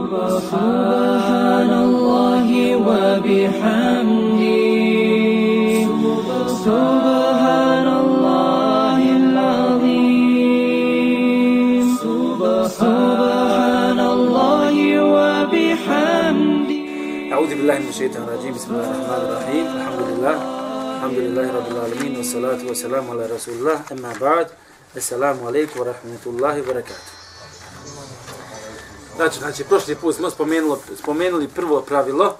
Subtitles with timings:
[0.00, 2.48] سبحان الله
[2.88, 4.40] وبحمده
[6.64, 10.24] سبحان الله العظيم
[12.00, 14.76] سبحان الله
[15.12, 16.80] وبحمده
[17.32, 18.52] أعوذ بالله من الشيطان الرجيم.
[18.56, 19.64] بسم الله الرحمن الرحيم.
[19.76, 20.36] الحمد لله
[20.96, 23.78] الحمد لله رب العالمين والصلاة والسلام على رسول الله.
[23.92, 24.46] أما بعد
[24.96, 27.19] السلام عليكم ورحمة الله وبركاته.
[29.20, 32.38] Znači, znači, prošli put smo spomenuli, spomenuli prvo pravilo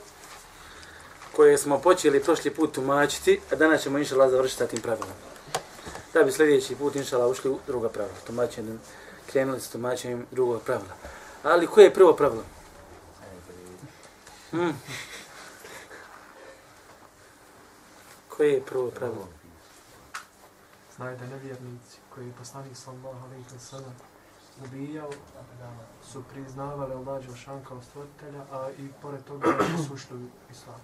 [1.37, 5.13] koje smo počeli prošli put tumačiti, a danas ćemo inšala završiti sa tim pravilom.
[6.15, 8.81] Da bi sljedeći put inšala ušli u druga pravila, tumačenjem,
[9.27, 10.95] krenuli s tumačenjem drugog pravila.
[11.43, 12.45] Ali koje je prvo pravilo?
[14.51, 14.81] Hmm.
[18.29, 19.29] Koje je prvo pravilo?
[20.97, 24.10] Znaju da nevjernici koji je poslanik sallallahu alaihi wa sallam
[24.65, 25.11] ubijao,
[26.13, 29.47] su priznavali Allah Đelšan kao stvoritelja, a i pored toga
[29.87, 30.81] su ušli u islam.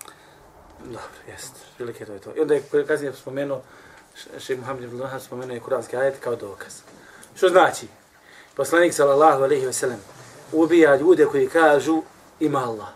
[0.84, 1.52] Dobro, jest.
[1.76, 2.36] Prilike to je to.
[2.36, 3.60] I onda je kasnije spomenuo,
[4.38, 6.72] Šeji Muhammed ibn Lahar spomenuo je kuranski ajet kao dokaz.
[7.34, 7.86] Što znači?
[8.56, 10.00] Poslanik sallallahu alaihi ve sellem
[10.52, 12.02] ubija ljude koji kažu
[12.40, 12.88] ima Allah.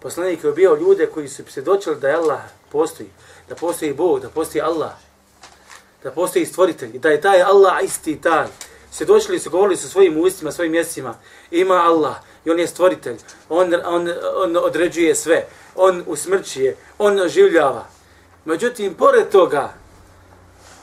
[0.00, 2.40] Poslanik je ubijao ljude koji su svjedočili da je Allah
[2.72, 3.10] postoji,
[3.48, 4.92] da postoji Bog, da postoji Allah,
[6.02, 8.46] da postoji stvoritelj i da je taj Allah isti taj.
[8.96, 11.14] Svjedočili su, govorili su svojim ustima, svojim mjestima.
[11.50, 13.16] ima Allah i on je stvoritelj,
[13.48, 17.86] on, on, on određuje sve, on usmrćuje, on oživljava.
[18.44, 19.74] Međutim, pored toga,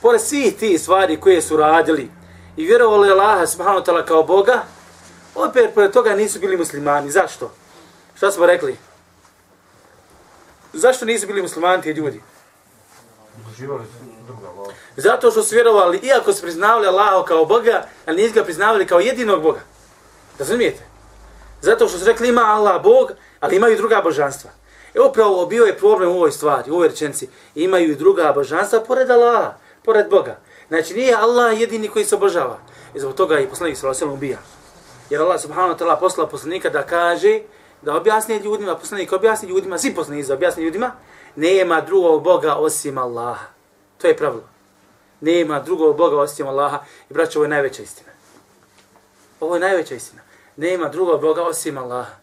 [0.02, 2.10] pored svih tih stvari koje su radili
[2.56, 4.62] i vjerovali Allaha subhanahu ta'ala kao Boga,
[5.34, 7.10] opet pored toga nisu bili muslimani.
[7.10, 7.50] Zašto?
[8.16, 8.76] Šta smo rekli?
[10.72, 12.20] Zašto nisu bili muslimani ti ljudi?
[14.96, 19.00] Zato što su vjerovali, iako su priznavali Allaha kao Boga, ali nisu ga priznavali kao
[19.00, 19.60] jedinog Boga.
[20.38, 20.82] Razumijete?
[21.60, 24.50] Zato što su rekli ima Allah Bog, ali imaju druga božanstva.
[24.94, 27.28] E upravo bio je problem u ovoj stvari, u ovoj rečenci.
[27.54, 29.54] Imaju i druga božanstva pored Allaha,
[29.84, 30.38] pored Boga.
[30.68, 32.58] Znači nije Allah jedini koji se obožava.
[32.94, 34.38] I zbog toga i poslanik sallallahu alejhi ubija.
[35.10, 37.40] Jer Allah subhanahu wa ta'ala poslao poslanika da kaže,
[37.82, 40.92] da objasni ljudima, poslanik objasni ljudima, svi poslanici objasni ljudima,
[41.36, 43.46] nema drugog Boga osim Allaha.
[43.98, 44.53] To je pravilo.
[45.24, 46.78] Nema drugog Boga osim Allaha.
[47.10, 48.10] I braćo, ovo je najveća istina.
[49.40, 50.22] Ovo je najveća istina.
[50.56, 52.14] Nema drugog Boga osim Allaha.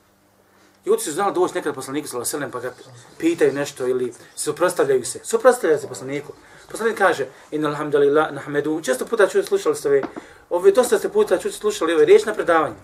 [0.86, 2.74] Ljudi su znali doći nekad poslaniku sallallahu alejhi pa ga
[3.18, 5.20] pitaju nešto ili suprotstavljaju se.
[5.24, 6.34] Suprotstavljaju se poslaniku.
[6.72, 10.02] Poslanik kaže: "Inna alhamdulillah nahmedu." Često puta čujete slušali ste ove,
[10.50, 12.76] ove dosta ste puta čujete slušali ove riječi na predavanju.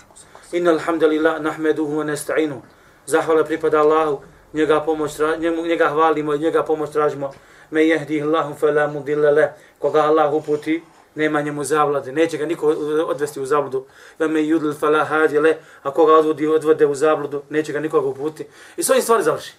[0.52, 2.62] Inna alhamdulillah nahmeduhu wa nasta'inu.
[3.06, 4.22] Zahvala pripada Allahu,
[4.54, 7.32] njega pomoć njemu njega hvalimo i njega pomoć tražimo.
[7.72, 9.48] Me yehdi fala mudilla la.
[9.80, 10.84] Koga Allah uputi,
[11.16, 12.68] nema njemu zavlade, neće ga niko
[13.08, 13.86] odvesti u zabludu.
[14.20, 14.42] Ve me
[14.80, 18.46] fala hadile, a koga odvodi odvode u zabludu, neće ga nikoga uputi.
[18.78, 19.54] I svojim stvari završi.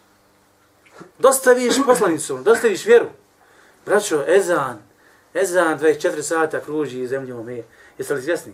[1.19, 3.07] Dostaviš poslanicu, dostaviš vjeru.
[3.87, 4.79] Braćo, ezan,
[5.35, 7.63] ezan 24 sata kruži zemljom me.
[7.99, 8.53] Jeste li svjesni?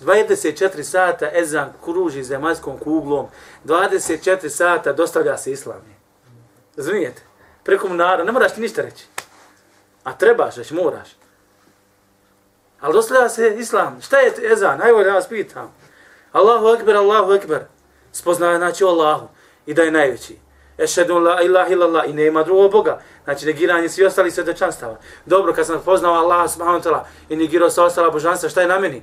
[0.00, 3.26] 24 sata ezan kruži zemaljskom kuglom,
[3.64, 5.82] 24 sata dostavlja se islam.
[6.76, 7.22] Razumijete?
[7.64, 9.04] Preko munara, ne moraš ti ništa reći.
[10.04, 11.08] A trebaš već moraš.
[12.80, 14.00] Ali dostavlja se islam.
[14.02, 14.82] Šta je ezan?
[14.82, 15.74] Ajmo da vas pitam.
[16.32, 17.60] Allahu akbar, Allahu akbar.
[18.12, 19.28] Spoznaje znači Allahu
[19.66, 20.38] i da je najveći.
[20.78, 23.00] Ešhedu la ilaha illallah i nema drugog Boga.
[23.24, 24.96] Znači negiranje svi ostali svetočanstava.
[25.26, 28.68] Dobro, kad sam poznao Allah subhanahu wa ta'ala i negirao sa ostala božanstva, šta je
[28.68, 29.02] na meni?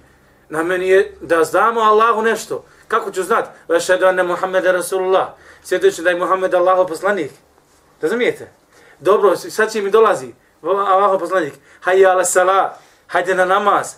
[0.49, 2.63] Na meni je da znamo Allahu nešto.
[2.87, 3.45] Kako ću znat?
[3.75, 5.27] Ešhedu anna Muhammeda Rasulullah.
[5.63, 7.31] Svjedoči da je Muhammed Allahov poslanik.
[8.01, 8.51] Razumijete?
[8.99, 10.33] Dobro, sad će mi dolazi
[10.64, 11.53] Allaho poslanik.
[11.81, 12.78] Hayya ala sala,
[13.08, 13.96] Hajde na namaz.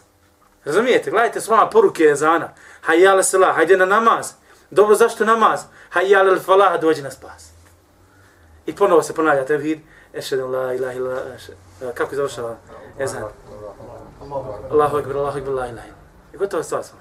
[0.66, 1.12] Razumijete?
[1.12, 2.54] Gledajte s vama poruke ezana.
[2.82, 4.34] Hayya ala sala, Hajde na namaz.
[4.72, 5.62] Dobro, zašto namaz?
[5.94, 7.52] Hayya ala falaha, Dođi na spas.
[8.66, 9.80] I ponovo se ponavlja tevhid.
[10.14, 11.20] Ešedem la ilaha illa
[11.82, 12.56] e, Kako je završava
[13.00, 13.24] ezan?
[14.72, 15.88] Allahu ekber, Allahu ekber, la ilaha
[16.34, 17.00] I gotovo stvar smo.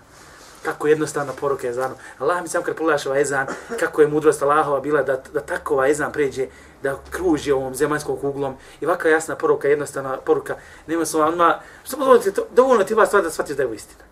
[0.63, 1.95] Kako jednostavna poruka ezanu.
[2.19, 3.47] Allah mi sam kad pogledaš ovaj ezan,
[3.81, 6.47] kako je mudrost Allahova bila da, da tako ovaj ezan pređe,
[6.83, 8.57] da kruži ovom zemaljskom kuglom.
[8.81, 10.57] I ovakva jasna poruka, jednostavna poruka.
[10.87, 11.55] Nema se odmah,
[11.85, 14.05] što dovoljno ti, dovoljno ti ova stvar da shvatiš da je u istina.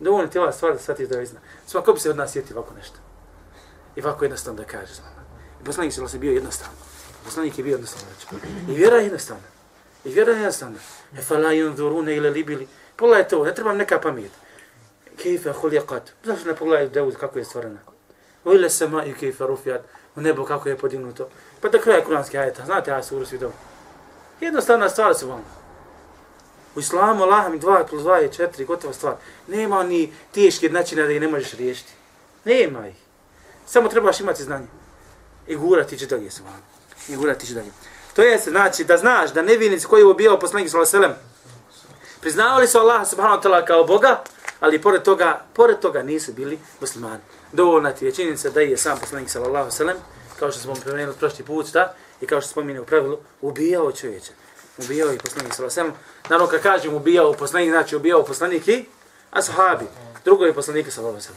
[0.00, 1.40] Dovoljno ti ova stvar da shvatiš da je istina.
[1.66, 2.96] Sva, ko bi se od nas sjetio ovako nešto?
[3.96, 4.96] I ovako jednostavno da kažeš.
[5.62, 6.74] I poslanik se bio jednostavno.
[7.24, 8.08] Poslanik je bio jednostavno.
[8.28, 8.46] Znači.
[8.68, 9.44] I vjera je jednostavna.
[10.04, 10.78] I vjera je jednostavna.
[11.18, 12.68] E fa la yunzuruna ila libili.
[12.96, 14.30] Pogledaj to, ne treba neka pamet.
[15.16, 16.12] Kejfe huliqat.
[16.24, 17.78] Zašto ne pogledaju Daud kako je stvorena?
[18.44, 19.82] U sama i kejfe rufijat.
[20.16, 21.28] U nebo kako je podignuto.
[21.64, 22.64] Pa do kraja kuranske ajeta.
[22.64, 23.56] Znate ja suru svi dobro.
[24.40, 25.44] Jednostavna stvar su vam.
[26.74, 29.14] U islamu Allah mi 2 plus 2 je 4, gotova stvar.
[29.46, 31.92] Nema ni teške načine da ih ne možeš riješiti.
[32.44, 32.94] Nema ih.
[33.66, 34.66] Samo trebaš imati znanje.
[35.46, 36.68] I gurati će dalje, subhanallah.
[37.08, 37.70] I gurati će dalje.
[38.16, 41.34] To je znači da znaš da nevinici koji je ubijao poslanik sallallahu alejhi ve sellem
[42.20, 44.22] priznavali su Allah subhanahu wa ta'ala kao Boga,
[44.60, 47.22] ali pored toga, pored toga nisu bili muslimani.
[47.52, 49.96] Dovoljna ti je činjenica da je sam poslanik sallallahu alejhi ve sellem
[50.38, 54.32] kao što smo pomenuli prošli put, da, i kao što spomine u pravilu, ubijao čovječe.
[54.78, 55.92] Ubijao i poslanik sa vasem.
[56.28, 58.84] Naravno kad kažem ubijao poslanik, znači ubijao poslanik i
[59.30, 59.84] ashabi.
[60.24, 61.34] Drugo je poslanika sa vasem.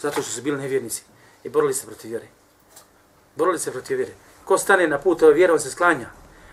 [0.00, 1.02] Zato što su bili nevjernici
[1.44, 2.26] i borili se protiv vjere.
[3.36, 4.12] Borili se protiv vjere.
[4.44, 6.06] Ko stane na put ove vjere, on se sklanja.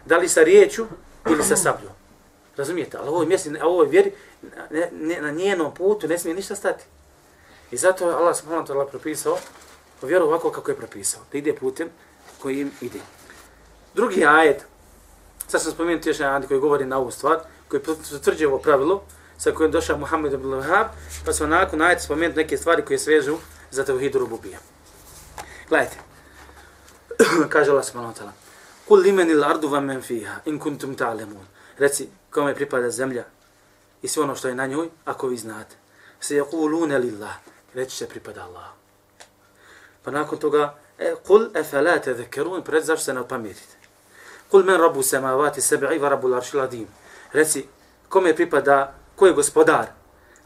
[0.06, 0.86] Da li sa riječu
[1.30, 1.92] ili sa sabljom.
[2.58, 2.98] Razumijete?
[2.98, 4.14] Ali ovoj mjesti, a ovoj vjeri,
[4.70, 6.84] ne, ne, na njenom putu ne smije ništa stati.
[7.72, 9.38] I zato je Allah subhanahu wa ta'ala propisao
[10.08, 11.22] vjeru ovako kako je propisao.
[11.32, 11.90] Da ide putem
[12.42, 13.00] kojim ide.
[13.94, 14.66] Drugi ajet,
[15.48, 19.04] sad sam spomenuti još jedan koji govori na ovu stvar, koji potvrđuje ovo pravilo,
[19.38, 20.88] sa kojim došao Muhammed ibn Wahab,
[21.26, 23.38] pa sam nakon ajet spomenuti neke stvari koje svežu
[23.72, 24.60] za tevhidu rububija.
[25.70, 25.98] Gledajte,
[27.54, 28.32] kaže Allah subhanahu wa ta'ala,
[28.88, 31.46] Kul limeni l'ardu vam men fiha, in kuntum ta'lemun.
[31.78, 33.24] Reci, kome pripada zemlja
[34.02, 35.76] i sve ono što je na njoj, ako vi znate.
[36.20, 37.36] Se je kulune lillah,
[37.74, 38.81] reći će pripada Allahu.
[40.04, 43.78] Pa nakon toga, e, kul e felate zekerun, pred zašto se ne opamirite?
[44.50, 46.88] Kul men rabu semavati sebi'i va rabu larši ladim.
[47.34, 47.66] Reci,
[48.10, 49.88] kome pripada, ko je gospodar,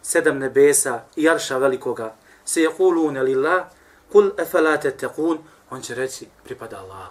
[0.01, 2.15] sedam nebesa i arša velikoga,
[2.45, 3.65] se je kulune lillah,
[4.11, 7.07] kul e felate tekun, on će reći, pripada Allah.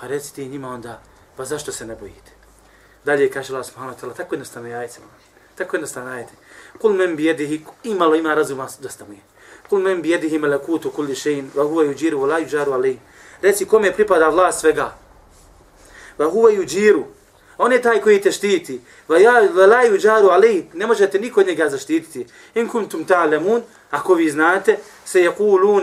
[0.00, 1.00] Pa reci ti njima onda,
[1.36, 2.32] pa zašto se ne bojite?
[3.04, 5.00] Dalje kaže Allah subhanahu wa ta'ala, tako jednostavno jajce.
[5.54, 6.32] Tako jednostavno jajce.
[6.78, 9.20] Kul men bijedihi, imalo ima razuma, dosta mu je.
[9.68, 12.96] Kul men bi jedihi melekutu kulli šein, va huva yuđiru, la yujaru alej.
[13.42, 14.94] Reci kome pripada vlast svega.
[16.18, 17.04] Va huva yujiru
[17.58, 18.80] On je taj koji te štiti.
[19.08, 20.64] Va, ja, va la yujaru alej.
[20.74, 22.26] Ne možete niko njega zaštititi.
[22.54, 25.32] In kuntum ta'lamun, ako vi znate, se je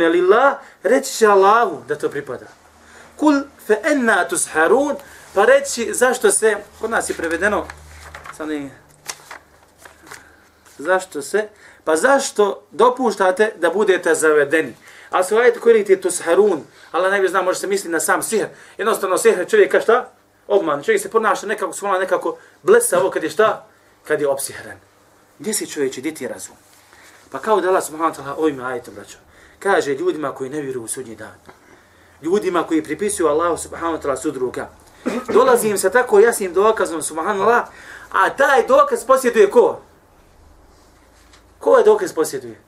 [0.10, 2.46] lillah, reći će Allahu da to pripada.
[3.16, 4.96] Kul fa anna tusharun,
[5.34, 7.66] pa reći zašto se, kod nas je prevedeno,
[8.38, 8.70] sam ne,
[10.78, 11.48] zašto se,
[11.86, 14.76] pa zašto dopuštate da budete zavedeni?
[15.10, 18.48] A su vajete koji tusharun, Allah najbolje zna, može se misli na sam sihr.
[18.78, 20.10] Jednostavno sihr čovjek šta?
[20.48, 20.84] Obman.
[20.84, 23.68] Čovjek se ponaša nekako, svona nekako blesavo kad je šta?
[24.04, 24.78] Kad je opsihren.
[25.40, 26.56] Gdje si čovječi, gdje ti razum?
[27.32, 29.18] Pa kao da Allah subhanahu wa ta'ala ovime ajetom, braćo,
[29.60, 31.36] kaže ljudima koji ne vjeruju u sudnji dan,
[32.22, 34.70] ljudima koji pripisuju Allahu subhanahu wa ta'ala sudruga,
[35.34, 37.64] dolazi im sa tako jasnim dokazom, subhanahu wa ta'ala,
[38.12, 39.82] a taj dokaz posjeduje ko?
[41.66, 42.62] Ko je dokaz posjeduje?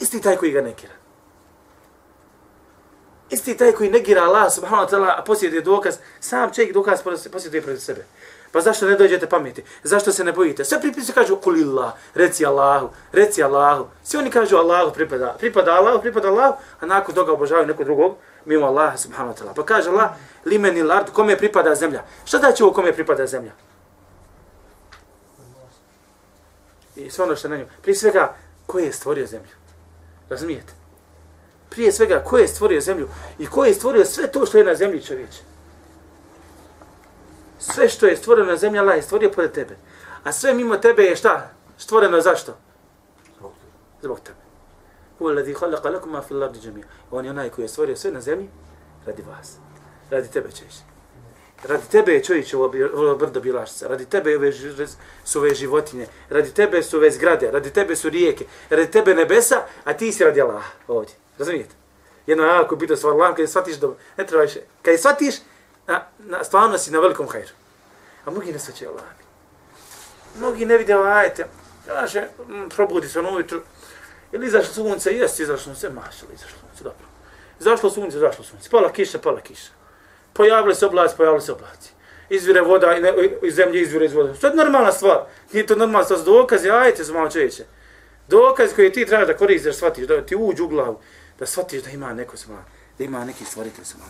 [0.00, 0.92] Isti taj koji ga negira.
[3.30, 7.00] Isti taj koji negira Allah subhanahu wa ta'ala, a posjeduje dokaz, sam čovjek dokaz
[7.32, 8.04] posjeduje pred sebe.
[8.52, 9.64] Pa zašto ne dođete pameti?
[9.82, 10.64] Zašto se ne bojite?
[10.64, 13.86] Sve pripisi kažu kulillah, reci Allahu, reci Allahu.
[14.04, 18.16] Svi oni kažu Allahu pripada, pripada Allahu, pripada Allahu, a nakon toga obožavaju nekog drugog,
[18.44, 19.54] mimo Allaha subhanahu wa ta'ala.
[19.54, 20.10] Pa kaže Allah,
[20.44, 22.04] limeni lard, kome pripada zemlja?
[22.24, 23.52] Šta da će ovo kome pripada zemlja?
[26.96, 27.66] I sve ono što na nju.
[27.82, 28.34] Prije svega,
[28.66, 29.50] ko je stvorio zemlju?
[30.28, 30.72] Razumijete?
[31.70, 33.08] Prije svega, ko je stvorio zemlju?
[33.38, 35.38] I ko je stvorio sve to što je na zemlji čovječe?
[37.58, 39.76] Sve što je stvoreno na zemlji, Allah je stvorio pored tebe.
[40.24, 41.50] A sve mimo tebe je šta?
[41.78, 42.56] Stvoreno zašto?
[44.02, 44.38] Zbog tebe.
[45.18, 46.84] Huwa alladhi khalaqa lakum ma fil ardi jami'a.
[47.10, 48.48] On je onaj koji je stvorio sve na zemlji
[49.06, 49.56] radi vas.
[50.10, 50.85] Radi tebe ćeš.
[51.68, 53.88] Radi tebe je čovječ ovo brdo bilašca.
[53.88, 54.52] Radi tebe ove,
[55.24, 56.06] su ove životinje.
[56.30, 57.50] Radi tebe su ove zgrade.
[57.50, 58.44] Radi tebe su rijeke.
[58.70, 61.14] Radi tebe nebesa, a ti si radi Allah ovdje.
[61.38, 61.74] Razumijete?
[62.26, 64.60] Jedno je ako bitno stvar Allah, kad je shvatiš dobro, ne treba više.
[64.82, 65.34] Kad je shvatiš,
[65.86, 67.52] na, na, stvarno si na velikom hajru.
[68.24, 69.04] A mnogi ne shvaćaju Allah.
[70.38, 71.46] Mnogi ne vide ajete.
[71.86, 72.28] Kaže,
[72.76, 73.60] probudi se ono ujutru,
[74.32, 77.06] Ili izašlo sunce, jesi izašlo sunce, mašalo izašlo sunce, dobro.
[77.60, 79.70] Izašlo sunce, izašlo sunce, pala kiša, pala kiša.
[80.36, 81.90] Pojavili se oblaci, pojavili se oblaci.
[82.28, 82.94] Izvire voda,
[83.42, 84.34] iz zemlje izvire iz voda.
[84.34, 85.20] To je normalna stvar.
[85.52, 87.64] Nije to normalna stvar, dokazi, ajte za malo čovječe.
[88.28, 91.00] Dokaz koji ti treba da koristiš, da shvatiš, da ti uđu u glavu,
[91.38, 92.64] da shvatiš da ima neko sama,
[92.98, 94.04] da ima neki stvoritelj sama.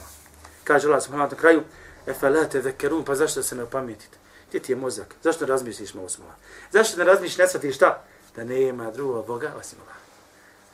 [0.65, 1.63] Kaže Allah subhanahu na kraju,
[2.07, 4.19] e felate vekerun, pa zašto se ne opametite?
[4.49, 5.15] Gdje ti je mozak?
[5.23, 6.35] Zašto ne razmišljiš malo smala?
[6.73, 8.03] Zašto ne razmišljiš, ne shvatiš šta?
[8.37, 9.97] Da nema drugog Boga osim Allah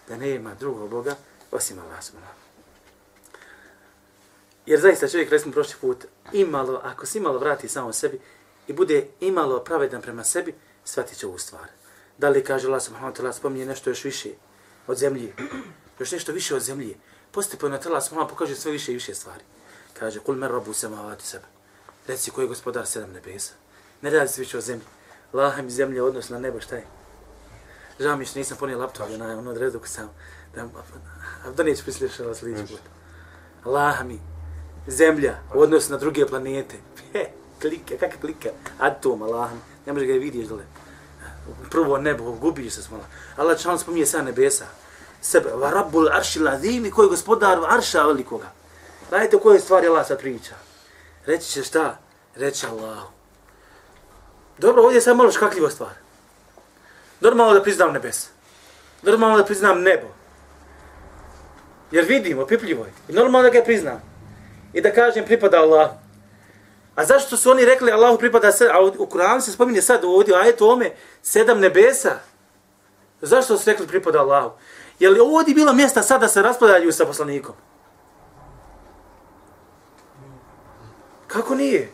[0.08, 1.14] da nema drugog Boga
[1.50, 2.41] osim Allah subhanahu.
[4.66, 8.20] Jer zaista čovjek, recimo prošli put, imalo, ako se imalo vrati samo sebi
[8.66, 10.54] i bude imalo pravedan prema sebi,
[10.84, 11.68] shvatit će ovu stvar.
[12.18, 14.30] Da li kaže Allah subhanahu wa ta'ala spominje nešto još više
[14.86, 15.34] od zemlje,
[15.98, 16.94] još nešto više od zemlje,
[17.30, 19.44] postepojno tela subhanahu pokaže sve više i više stvari.
[19.98, 21.44] Kaže, kul mer rabu se mavati sebe.
[22.06, 23.52] Reci koji je gospodar sedam nebesa.
[24.02, 24.86] Ne radi se više o zemlji.
[25.32, 26.86] Laha mi zemlje odnos na nebo, šta je?
[28.00, 30.10] Žao mi što nisam ponio laptop, na ono odredu ko sam.
[30.54, 30.68] Da,
[31.44, 32.80] a da neću prislješa vas liječi put.
[33.64, 34.20] Allah mi,
[34.86, 36.76] zemlja, u odnosu na druge planete.
[37.12, 37.26] He,
[37.60, 38.48] klika, kakva klika?
[38.78, 39.50] Atom, Allah
[39.86, 40.64] ne može ga vidiš dole.
[41.70, 43.04] Prvo nebo, gubiš se smola.
[43.36, 44.64] Allah član spominje sa nebesa.
[45.20, 48.52] Sebe, va rabbul arši ladimi, koji je gospodar arša velikoga.
[49.10, 50.54] Gledajte koje stvari Allah sad priča.
[51.26, 51.98] Reći će šta?
[52.34, 52.98] Reći Allah.
[54.58, 55.92] Dobro, ovdje je sad malo škakljiva stvar.
[57.20, 58.28] Normalno da priznam nebesa.
[59.02, 60.06] Normalno da priznam nebo.
[61.90, 62.92] Jer vidimo, pipljivo je.
[63.08, 64.11] I normalno da ga priznam.
[64.72, 65.90] I da kažem pripada Allah.
[66.94, 70.34] A zašto su oni rekli Allahu pripada se, a u Kur'anu se spominje sad ovdje,
[70.36, 70.90] a eto ome,
[71.22, 72.18] sedam nebesa.
[73.20, 74.50] Zašto su rekli pripada Allahu?
[74.98, 77.54] Je li ovdje bilo mjesta sad da se raspadaju sa poslanikom?
[81.26, 81.92] Kako nije?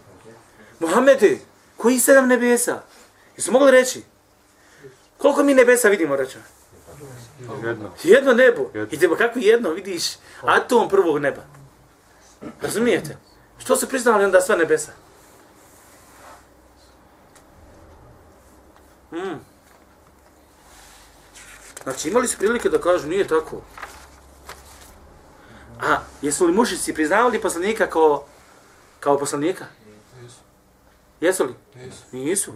[0.80, 1.38] Muhammede,
[1.76, 2.82] koji sedam nebesa?
[3.36, 4.02] Jesu mogli reći?
[5.18, 6.44] Koliko mi nebesa vidimo, rećemo?
[7.64, 7.90] Jedno.
[8.04, 8.70] Jedno nebo.
[8.74, 8.88] Jedno.
[8.90, 10.04] Idemo kako jedno, vidiš,
[10.42, 11.57] atom prvog neba.
[12.62, 13.16] Razumijete?
[13.58, 14.92] Što su priznali onda sva nebesa?
[19.12, 19.38] Mm.
[21.82, 23.62] Znači imali su prilike da kažu nije tako.
[25.80, 28.24] A jesu li mušici priznavali poslanika kao,
[29.00, 29.64] kao poslanika?
[31.20, 31.54] Jesu li?
[32.12, 32.52] Nisu.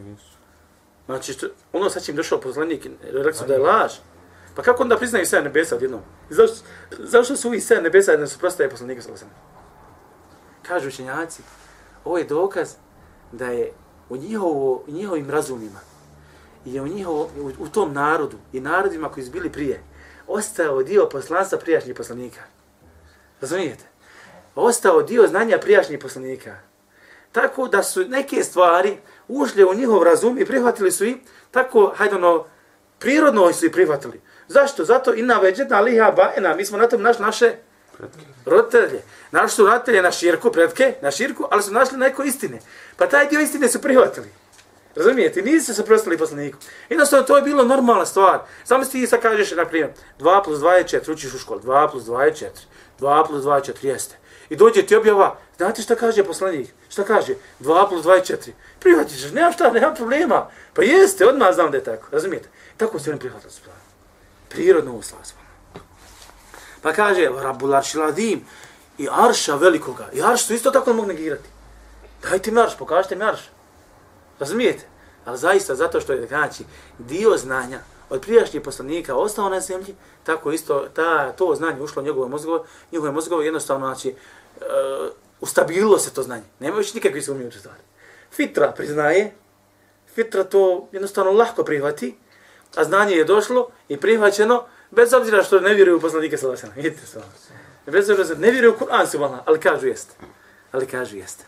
[1.07, 3.93] Znači, što, ono sad će im došao poslanik, rekli su da je laž.
[4.57, 6.01] Pa kako onda priznaju sve nebesa odjednom?
[6.31, 6.57] Zašto,
[6.99, 9.13] zašto su ovi sve nebesa da su prostaje poslanika sa
[10.73, 11.43] Kažu učenjaci,
[12.05, 12.75] ovo je dokaz
[13.33, 13.73] da je
[14.09, 15.81] u, njihovo, njihovim razumima
[16.67, 19.83] i u, njihovo, u, u tom narodu i narodima koji su bili prije
[20.27, 22.41] ostao dio poslanstva prijašnjih poslanika.
[23.41, 23.85] Razumijete?
[24.55, 26.57] Ostao dio znanja prijašnjih poslanika.
[27.33, 28.99] Tako da su neke stvari
[29.29, 31.17] ušle u njihov razum i prihvatili su i
[31.51, 32.45] tako, hajde ono,
[32.99, 34.21] prirodno su i prihvatili.
[34.49, 34.85] Zašto?
[34.85, 37.57] Zato i na veđetna liha bajena, mi smo na tom našli naše
[38.47, 39.03] roditelje.
[39.31, 42.59] Našli su roditelje na širku, predke, na širku, ali su našli neko istine.
[42.97, 44.29] Pa taj dio istine su prihvatili.
[44.97, 45.43] Razumijete?
[45.43, 46.59] Nisu se suprostali poslaniku.
[46.89, 48.41] Jednostavno, to je bilo normalna stvar.
[48.65, 51.91] Samo ti sad kažeš, na primjer, 2 plus 2 je 4, učiš u školu, 2
[51.91, 52.49] plus 2 je 4,
[53.01, 54.17] 2 plus 2 je 4, jeste.
[54.51, 56.69] I dođe ti objava, znate šta kaže poslanik?
[56.89, 57.35] Šta kaže?
[57.61, 58.51] 2 plus 2 je 4.
[58.81, 60.51] Prihvatiš, nema šta, nema problema.
[60.75, 62.07] Pa jeste, odmah znam da je tako.
[62.11, 62.49] Razumijete?
[62.77, 63.53] Tako se oni prihvatili.
[64.49, 65.35] Prirodno uslas.
[66.83, 68.45] Pa kaže, Rabbul Aršiladim
[68.99, 70.09] i Arša velikoga.
[70.13, 71.49] I Arš su isto tako mogu negirati.
[72.23, 73.51] Dajte mi Arš, pokažite mi Arš.
[74.39, 74.87] Razumijete?
[75.25, 76.65] Ali zaista zato što je znači
[76.99, 82.05] dio znanja od prijašnjih poslanika ostao na zemlji, tako isto ta, to znanje ušlo u
[82.05, 82.61] njegove mozgove,
[82.93, 84.15] njegove mozgove jednostavno znači
[84.57, 84.65] uh,
[85.41, 86.45] ustabililo se to znanje.
[86.61, 87.81] Nema više nikakve sumnje u stvari.
[88.33, 89.35] Fitra priznaje,
[90.15, 92.17] fitra to jednostavno lahko prihvati,
[92.77, 96.73] a znanje je došlo i prihvaćeno, bez obzira što ne vjeruju u poslanike sa vasana.
[96.77, 97.21] Vidite se
[97.87, 100.15] Bez obzira ne vjeruju u Kur'an su ali kažu jeste.
[100.73, 101.45] Ali kažu jeste.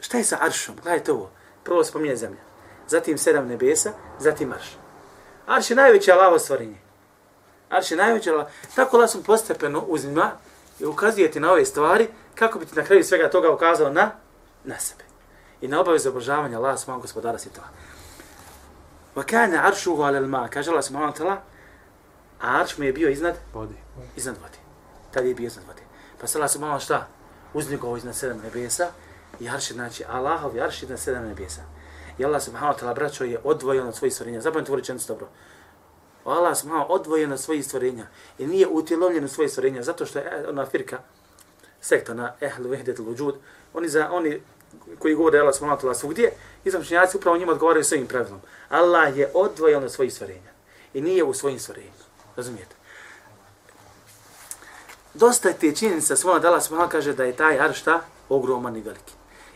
[0.00, 0.76] Šta je sa aršom?
[0.82, 1.30] Gledajte ovo.
[1.64, 2.40] Prvo spominje zemlja.
[2.88, 4.76] Zatim sedam nebesa, zatim arš.
[5.46, 6.76] Arš je najveće Allaho stvorenje.
[7.70, 8.50] Arš je najveće Allaho.
[8.74, 10.30] Tako Allah sam postepeno uzima
[10.80, 14.10] i ukazuje ti na ove stvari kako bi ti na kraju svega toga ukazao na,
[14.64, 15.04] na sebe.
[15.60, 17.66] I na obavezu obožavanja Allaha svojom gospodara svjetova.
[17.66, 17.94] to.
[19.14, 21.36] Wa kana arshuhu ala al-ma, kaže Allah subhanahu wa ta'ala,
[22.44, 23.74] a arš mu je bio iznad Vodi.
[24.16, 24.58] iznad vode.
[25.10, 25.82] Tad je bio iznad vode.
[26.20, 27.08] Pa se Allah subhanahu wa šta?
[27.54, 28.88] Uznikao iznad sedam nebesa
[29.40, 31.62] i arš je, znači, Allahov arš iznad sedam nebesa.
[32.18, 34.40] I Allah subhanahu wa ta'ala, braćo, je odvojen od svojih stvorenja.
[34.40, 35.28] Zapamite ovo rečenicu dobro.
[36.24, 38.06] Allah subhanahu odvojen od svojih stvorenja
[38.38, 40.98] i nije utjelovljen od svojih stvorenja zato što je eh, ona firka,
[41.80, 43.34] sekta na ehlu vehdet luđud,
[43.74, 44.40] oni, za, oni
[44.98, 46.32] koji govore Allah subhanahu wa ta'ala svugdje,
[46.64, 48.40] izračenjaci upravo njima odgovaraju svojim pravilom.
[48.68, 50.52] Allah je odvojen od svojih stvorenja
[50.94, 52.03] i nije u svojim stvorenjima.
[52.35, 52.75] Razumijete?
[55.13, 58.01] Dosta je te činjenica svojom da Allah subhanahu kaže da je taj arš šta?
[58.29, 59.13] Ogroman i veliki.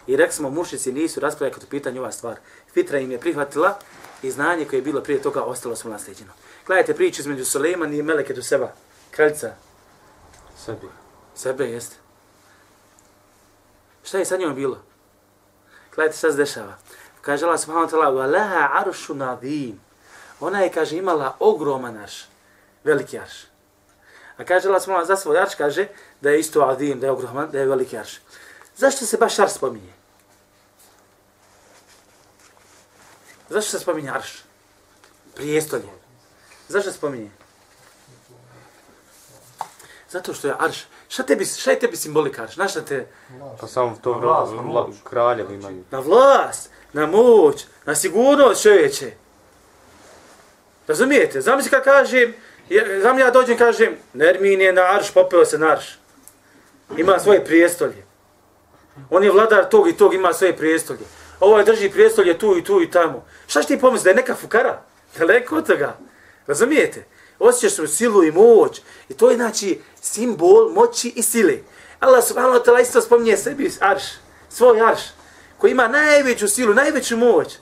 [0.07, 2.35] I rekli smo, mušici nisu raspravljali kod pitanja ova stvar.
[2.73, 3.79] Fitra im je prihvatila
[4.21, 6.31] i znanje koje je bilo prije toga ostalo su nasljeđeno.
[6.65, 8.71] Gledajte priču između Suleiman i Meleketu Seba,
[9.11, 9.55] kraljica.
[10.65, 10.87] Sebi.
[11.35, 11.95] Sebe jeste.
[14.03, 14.77] Šta je sa njom bilo?
[15.95, 16.77] Gledajte šta se dešava.
[17.21, 19.75] Kaže Allah subhanahu wa ta'ala, وَلَهَا عَرْشُ نَظِيمٌ
[20.39, 22.27] Ona je, kaže, imala ogroman arš.
[22.88, 23.36] Veliki arš.
[24.36, 25.88] A kaže Allah subhanahu za svoj arš kaže
[26.20, 28.20] da je isto adim, da je ogroman, da je veliki arš.
[28.76, 29.92] Zašto se baš arš spominje?
[33.48, 34.42] Zašto se spominje arš?
[35.34, 35.88] Prijestolje.
[36.68, 37.30] Zašto se spominje?
[40.10, 40.78] Zato što je arš.
[41.08, 42.56] Šta, tebi, šta je tebi simbolika arš?
[42.56, 43.06] Na šta te...
[43.60, 44.96] Pa samo to Na vlast, na vla- moć.
[45.04, 45.84] kraljevi imaju.
[45.90, 49.12] Na vlast, na moć, na sigurnost čovječe.
[50.86, 51.40] Razumijete?
[51.40, 52.34] Zamisli kad kažem,
[52.70, 55.98] ja- ja dođem i kažem, Nermin je na arš, popeo se na arš.
[56.96, 58.06] Ima svoje prijestolje.
[59.10, 61.00] On je vladar tog i tog, ima svoje prijestolje.
[61.40, 63.24] Ovaj drži prijestolje tu i tu i tamo.
[63.46, 64.82] Šta će ti pomisli, da je neka fukara?
[65.18, 65.96] Daleko od toga.
[66.46, 67.04] Razumijete?
[67.38, 68.80] Osjećaš u silu i moć.
[69.08, 71.54] I to je znači simbol moći i sile.
[72.00, 74.02] Allah subhanahu wa ta'ala isto spominje sebi arš,
[74.50, 75.00] svoj arš,
[75.58, 77.56] koji ima najveću silu, najveću moć.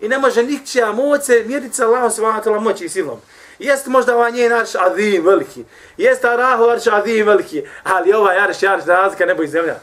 [0.00, 3.20] I ne može nikčija moć se mjeriti sa Allahom subhanahu wa ta'ala moći i silom.
[3.58, 5.64] Jest možda ovaj njen arš adim veliki.
[5.96, 7.64] Jest Arahu arš adim veliki.
[7.84, 9.76] Ali ovaj arš je arš razlika nebo i zemlja.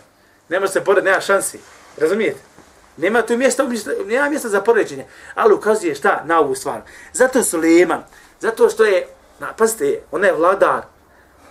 [0.50, 1.60] Ne može se porediti, nema šansi.
[1.98, 2.40] Razumijete?
[2.98, 3.66] Nema tu mjesta,
[4.06, 5.06] nema mjesta za poređenje.
[5.36, 6.24] Ali ukazuje šta?
[6.26, 6.82] Na ovu stvar.
[7.14, 8.04] Zato Suleiman,
[8.40, 9.08] zato što je,
[9.40, 10.82] na, pazite, ona je vladar.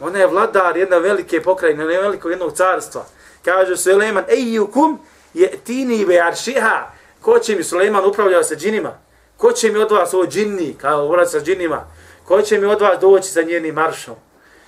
[0.01, 3.05] Ona je vladar jedne velike pokrajine, jedne velikog jednog carstva.
[3.45, 4.99] Kaže Suleiman, ejukum
[5.35, 6.91] je tini be aršiha.
[7.21, 8.99] Ko će mi Suleiman upravljao sa džinima?
[9.37, 11.85] Ko će mi od vas ovo džinni, kao obrat sa džinima?
[12.25, 14.15] Ko će mi od vas doći sa njenim maršom?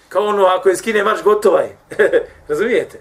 [0.09, 1.77] Kao ono, ako je skine marš, gotovaj.
[2.49, 3.01] Razumijete?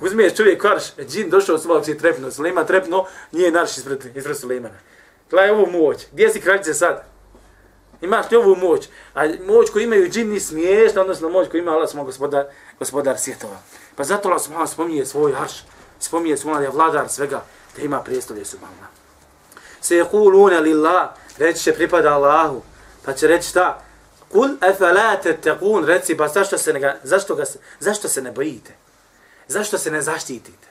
[0.00, 4.74] Uzmiješ čovjek karš, džin došao s ovog si trepnuo, trepno, nije naš ispred, ispred Sulejmana.
[5.30, 7.04] Gledaj ovu moć, gdje si kraljice sad?
[8.00, 8.88] Imaš li ovu moć?
[9.14, 12.44] A moć koju imaju džini smiješna, odnosno moć koju ima Allah smo gospodar,
[12.78, 13.56] gospodar svjetova.
[13.96, 15.52] Pa zato Allah smo spominje svoj arš,
[16.00, 17.44] spominje svoj vladar svega,
[17.76, 18.88] da ima prijestolje subhana.
[19.80, 21.08] Se je kulune lillah,
[21.38, 22.62] reći će pripada Allahu,
[23.04, 23.82] pa će reći šta?
[24.32, 27.44] Kul efalate tekun, reci, pa zašto se ne, zašto ga,
[27.80, 28.72] zašto se ne bojite?
[29.48, 30.68] Zašto se ne zaštitite?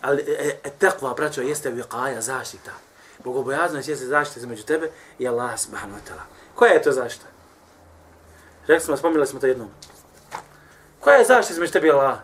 [0.00, 2.70] Ali e, e, tekva, braćo, jeste viqaja, zaštita.
[3.24, 6.22] Bogobojaznost jeste zaštita između tebe i Allah subhanahu wa ta'ala.
[6.54, 7.26] Koja je to zaštita?
[8.66, 9.68] Rekli smo, spominjali smo to jednom.
[11.00, 12.18] Koja je zaštita između tebe i Allah?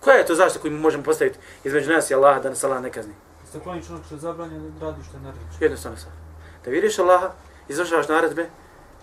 [0.00, 2.82] Koja je to zaštita koju mi možemo postaviti između nas i Allah da nas Allah
[2.82, 3.14] ne kazni?
[3.48, 5.50] Ste klonič onog što je zabranjeno, radiš što je naređeno.
[5.60, 6.12] Jednostavno sam.
[6.64, 7.32] Da vidiš Allaha,
[7.68, 8.48] izvršavaš naredbe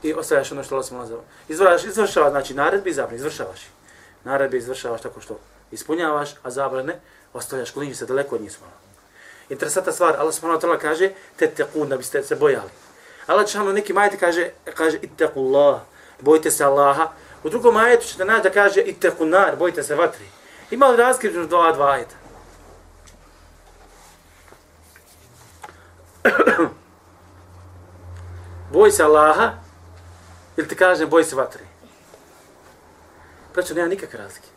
[0.03, 1.21] i ostavljaš ono što Allah smo nazvao.
[1.47, 3.69] Izvršavaš, izvršavaš, znači naredbe i zabrane, izvršavaš ih.
[4.23, 5.39] Naredbe izvršavaš tako što
[5.71, 6.99] ispunjavaš, a zabrane
[7.33, 8.73] ostavljaš, kliniš se daleko od njih smala.
[9.49, 12.69] Interesanta stvar, Allah subhanahu wa ta'ala kaže, te tekun, da biste se bojali.
[13.27, 15.79] Allah čano neki majete kaže, kaže, ittaqullah,
[16.21, 17.11] bojite se Allaha.
[17.43, 20.25] U drugom majetu ćete naći da kaže, ittaqunar, bojite se vatri.
[20.71, 22.15] Ima li razkriv dva, dva ajeta?
[28.75, 29.51] Boj se Allaha,
[30.57, 31.63] ili ti kažem, boj se vatre.
[33.53, 34.47] Prećo, nema nikakve razlike.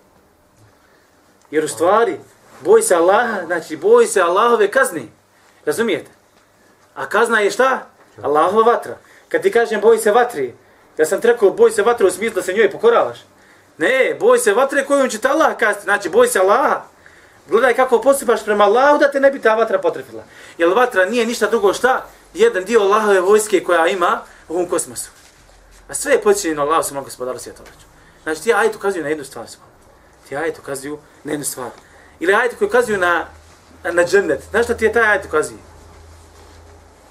[1.51, 2.19] Jer u stvari,
[2.61, 5.09] boj se Allaha, znači boj se Allahove kazni.
[5.67, 6.11] Razumijete?
[6.95, 7.87] A kazna je šta?
[8.23, 8.97] Allahova vatra.
[9.29, 10.55] Kad ti kažem boj se vatri,
[10.97, 13.19] ja sam ti rekao boj se vatre u smislu da se njoj pokoravaš.
[13.79, 15.85] Ne, boj se vatre kojom će te Allah kazniti.
[15.85, 16.83] Znači, boj se Allaha.
[17.49, 20.23] Gledaj kako postupaš prema Allahu da te ne bi ta vatra potrefila.
[20.59, 22.07] Jer vatra nije ništa drugo šta?
[22.39, 25.11] Jedan dio Allahove vojske koja ima u ovom kosmosu.
[25.89, 27.69] A sve je počinjeno Allahu samom gospodaru svjetova.
[28.23, 29.49] Znači, ti ajit ukazuju na jednu stvar.
[29.49, 29.65] Samo.
[30.29, 31.71] Ti ajit ukazuju na jednu stvar.
[32.21, 33.27] Ili ajit koji ukazuju na,
[33.93, 34.43] na džennet.
[34.51, 35.59] Znaš šta ti je taj ajit ukazuje?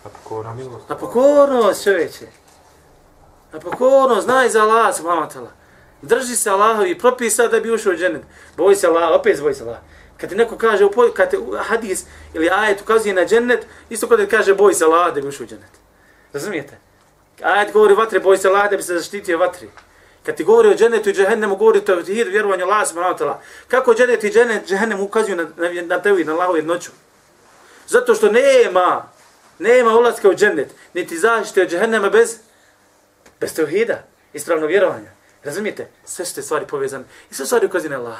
[0.03, 0.89] Na pokora milost.
[0.89, 2.27] Na pokornost, čovječe.
[3.53, 5.51] Na pokornost, znaj za Allah, subhanahu wa ta'ala.
[6.01, 8.21] Drži se Allahovi propisa da bi ušao u džennet.
[8.57, 9.77] Boj se Allah, opet boj se Allah.
[10.17, 14.29] Kad ti neko kaže, kad te hadis ili ajet ukazuje na džennet, isto kada ti
[14.29, 15.71] kaže boj se Allah da bi ušao u džennet.
[16.33, 16.77] Razumijete?
[17.41, 19.69] Ajet govori vatre, boj se Allah da bi se zaštitio vatri.
[20.25, 23.35] Kad ti govori o džennetu i džehennemu, govori o tevhidu, vjerovanju Allah, subhanahu wa ta'ala.
[23.67, 26.91] Kako džennet i džennet, džehennem ukazuju na, na, na tevhid, na Allahu jednoću?
[27.87, 29.11] Zato što nema,
[29.59, 32.37] nema ulaska u džennet, niti zaštite od džehennema bez,
[33.39, 34.03] bez tevhida,
[34.33, 35.11] ispravno vjerovanja.
[35.43, 35.87] Razumijete?
[36.05, 37.03] Sve su te stvari povezane.
[37.31, 38.17] I sve stvari ukazuju na Allah.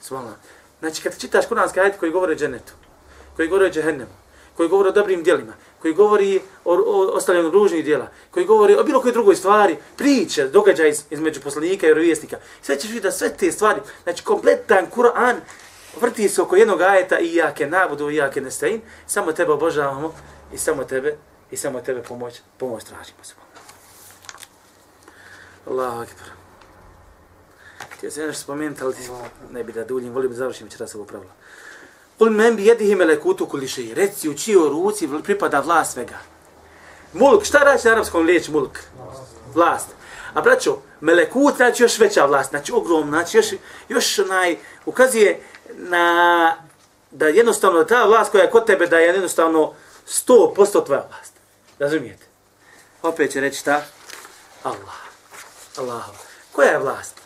[0.00, 0.38] Subhanallah.
[0.82, 2.72] Znači, kad čitaš kuranski ajet koji govori o dženetu,
[3.36, 4.10] koji govori o džehennemu,
[4.56, 8.84] koji govori o dobrim djelima, koji govori o, o ostavljanju ružnih djela, koji govori o
[8.84, 12.36] bilo kojoj drugoj stvari, priče, događaj iz, između poslanika i vjerovjesnika.
[12.62, 15.34] Sve ćeš vidjeti da sve te stvari, znači kompletan Kur'an
[16.00, 20.14] vrti se oko jednog ajeta i jake nabudu i jake nestain, samo tebe obožavamo
[20.52, 21.16] i samo tebe
[21.50, 23.34] i samo tebe pomoć, pomoć tražimo se.
[25.66, 26.41] Allahu akbar.
[28.02, 28.94] Htio sam nešto spomenuti, ali
[29.50, 31.30] ne bi da duljim, volim da završim večeras ovo pravilo.
[32.18, 33.94] Kul men bi jedihi melekutu kuliši.
[33.94, 36.18] Reci u čijoj ruci pripada vlast svega.
[37.12, 38.78] Mulk, šta rači na arapskom riječ mulk?
[39.54, 39.86] Vlast.
[40.34, 43.46] A braćo, melekut znači još veća vlast, znači ogromna, znači još,
[43.88, 45.40] još onaj, ukazuje
[45.74, 46.56] na,
[47.10, 49.72] da jednostavno ta vlast koja je kod tebe, da je jednostavno
[50.08, 51.32] 100% tvoja vlast.
[51.78, 52.26] Razumijete?
[53.02, 53.82] Opet će reći šta?
[54.62, 54.98] Allah.
[55.76, 56.04] Allah.
[56.52, 57.21] Koja je vlast?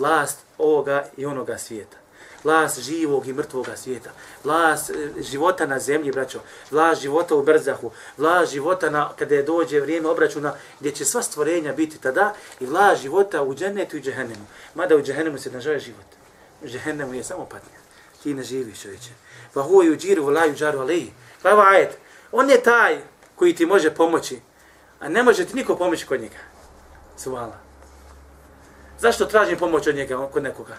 [0.00, 1.96] Vlast ovoga i onoga svijeta.
[2.44, 4.10] vlast živog i mrtvoga svijeta,
[4.44, 9.42] vlast e, života na zemlji, braćo, vlast života u Brzahu, vlast života na, kada je
[9.42, 14.00] dođe vrijeme obračuna, gdje će sva stvorenja biti tada, i vlast života u džennetu i
[14.00, 14.46] džehennemu.
[14.74, 16.08] Mada u džehennemu se ne život.
[16.64, 17.80] U džehennemu je samo patnja.
[18.22, 19.10] Ti ne živiš, čovječe.
[19.54, 21.12] Pa huo ju džiru, la ju džaru aleji.
[21.42, 21.98] Pa evo ajet.
[22.32, 22.98] On je taj
[23.36, 24.40] koji ti može pomoći,
[25.00, 26.38] a ne može ti niko pomoći kod njega.
[27.16, 27.69] Subhanallah.
[29.00, 30.74] Zašto tražim pomoć od njega, kod nekoga?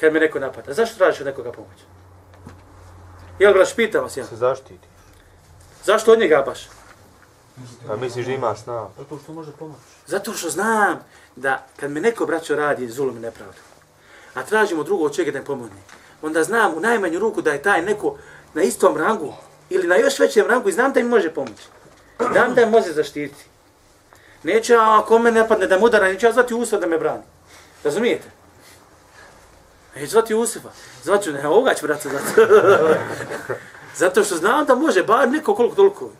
[0.00, 0.72] Kad me neko napada.
[0.72, 1.78] Zašto tražiš od nekoga pomoć?
[3.38, 4.24] Jel, braš, pitam vas ja.
[4.24, 4.88] Se zaštiti.
[5.84, 6.68] Zašto od njega baš?
[7.88, 8.90] A misliš da ima snagu?
[8.98, 9.80] Zato što može pomoći.
[10.06, 10.98] Zato što znam
[11.36, 13.58] da kad me neko braćo radi zulum i nepravdu,
[14.34, 15.80] a tražimo drugog čega da mi pomogne,
[16.22, 18.16] onda znam u najmanju ruku da je taj neko
[18.54, 19.34] na istom rangu
[19.70, 21.62] ili na još većem rangu i znam da mi može pomoći.
[22.32, 23.44] Znam da me može zaštiti.
[24.46, 26.98] Neće, a ako me ne padne da mu udara, neće ja zvati Usufa da me
[26.98, 27.22] brani.
[27.84, 28.28] Razumijete?
[29.94, 30.68] Neće zvati Usufa.
[31.02, 32.52] Zvaću, ne, ovoga ću brati zvati.
[34.02, 36.10] Zato što znam da može, bar neko koliko toliko.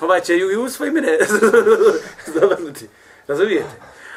[0.00, 1.18] Ovaj će i Usufa i mene
[2.34, 2.88] zavrnuti.
[3.26, 3.76] Razumijete?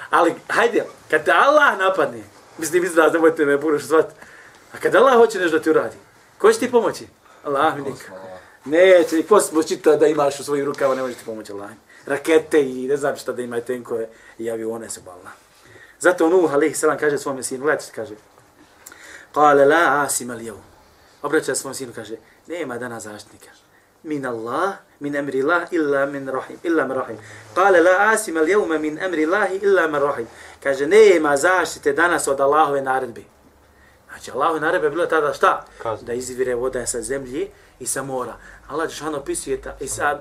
[0.09, 2.23] Ali, hajde, kad te Allah napadne,
[2.57, 4.13] mislim, izraz, nemojte me puno zvati,
[4.73, 5.95] a kad Allah hoće nešto da ti uradi,
[6.37, 7.07] ko će ti pomoći?
[7.43, 8.13] Allah mi nikad.
[8.65, 11.69] Neće, i kosmos čita da imaš u svojim rukama, ne može ti pomoći Allah.
[12.05, 15.31] Rakete i ne znam šta da ima tenkove i avione se balna.
[15.99, 18.15] Zato Nuh, alaih salam, kaže svome sinu, gledajte, kaže,
[19.33, 20.59] Kale la asim al jevu.
[21.21, 22.15] Obraća svom sinu, kaže,
[22.47, 23.49] nema dana zaštitnika.
[24.03, 27.17] Min Allah, min emri Allah, illa min rahim, illa min rahim.
[27.55, 30.27] Kale la asim al jevu min emri Allah, illa min rahim.
[30.63, 33.25] Kaže, nema zaštite danas od Allahove naredbi.
[34.09, 35.65] Znači, Allahove naredbe je bilo tada šta?
[35.83, 36.05] Kazna.
[36.05, 37.47] Da izvire voda sa zemlje
[37.79, 38.37] i sa mora.
[38.67, 40.19] Allah Žešan opisuje ta, i sa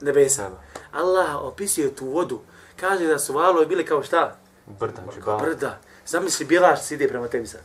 [0.00, 0.50] nebesa.
[0.92, 2.40] Allah opisuje tu vodu.
[2.80, 4.36] Kaže da su valovi bili kao šta?
[4.66, 5.38] Brda, Kao džibala.
[5.42, 5.78] brda.
[6.06, 7.60] Zamisli bilaš se ide prema tebi sad.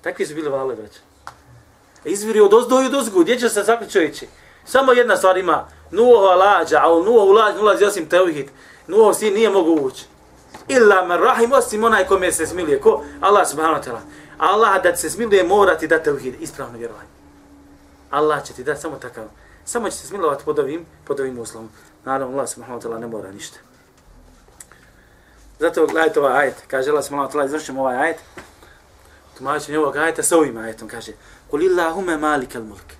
[0.00, 1.00] Takvi su bili valovi, braće.
[2.04, 3.20] Izviri od ozdo i od ozgu.
[3.20, 4.28] Gdje će se čovječi?
[4.64, 5.68] Samo jedna stvar ima.
[5.90, 8.46] Nuhova lađa, a u Nuhovu lađu ulazi osim teuhid.
[8.86, 10.04] Nuhov sin nije mogu ući.
[10.68, 12.80] Illa man rahim, osim onaj kome se smiluje.
[12.80, 13.04] Ko?
[13.20, 14.00] Allah subhanahu wa ta'ala.
[14.38, 17.08] Allah da se smiluje mora ti dati teuhid, ispravno vjerovanje.
[18.10, 19.24] Allah će ti dati samo takav.
[19.64, 21.68] Samo će se smilovati pod ovim, pod ovim uslovom.
[22.06, 23.58] Naravno, Allah subhanahu wa ta'ala ne mora ništa.
[25.58, 28.18] Zato gledajte ovaj ajet, kaže Allah subhanahu wa ta'ala, izvršimo ovaj ajet.
[29.38, 31.12] Tumačenje ovog ajeta sa ovim ajetom, kaže,
[31.50, 32.94] Kul illahume malik al mulk.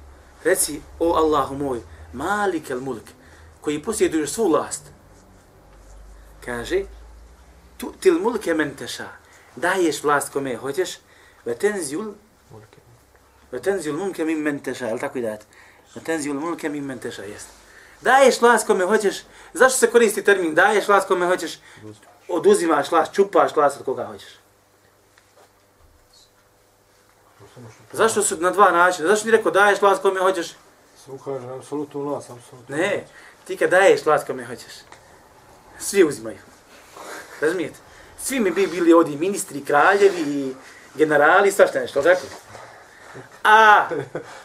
[0.45, 1.81] Reci, o Allahu moj,
[2.13, 3.03] malik al mulk,
[3.61, 4.83] koji posjeduje svu vlast.
[6.45, 6.83] Kaže,
[7.77, 9.09] tu til mulke men teša,
[9.57, 10.99] daješ vlast kome hoćeš,
[11.45, 12.13] ve tenzil,
[13.53, 15.47] ve tenzil mulke min men teša, je li tako i dajete?
[15.95, 17.66] Ve tenzil mulke min men teša, jeste
[18.01, 19.17] daješ vlast kome hoćeš.
[19.53, 21.59] Zašto se koristi termin daješ vlast kome hoćeš?
[22.29, 24.29] Oduzimaš vlast čupaš vlast od koga hoćeš.
[27.93, 29.09] Zašto su na dva načina?
[29.09, 30.55] Zašto ti rekao daješ vlast kome hoćeš?
[31.05, 32.77] Samo kaže, apsolutno vlast, apsolutno.
[32.77, 33.05] ne
[33.45, 34.73] ti kad daješ vlast kome hoćeš
[35.79, 36.39] svi uzimaju.
[37.41, 37.77] Razumijete?
[38.19, 40.55] Svi mi bi bili ovdje ministri kraljevi i
[40.95, 42.27] generali svašta nešto tako?
[43.45, 43.89] A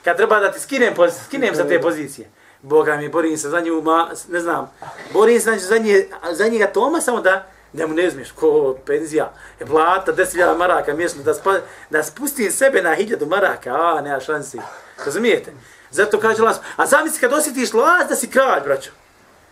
[0.03, 0.93] kad treba da ti skinem,
[1.25, 2.29] skinem sa te pozicije,
[2.61, 4.71] Boga mi, borim se za nju, ma, ne znam,
[5.13, 8.75] borim se znači, za, nje, za njega Toma samo da, da mu ne uzmeš, ko
[8.85, 11.53] penzija, je plata, 10.000 maraka mjesečno, da, spa,
[11.89, 14.59] da spustim sebe na 1000 maraka, a, nema šansi.
[15.05, 15.53] Razumijete?
[15.91, 18.91] Zato kaže las, a zamisli kad osjetiš las da si kralj, braćo.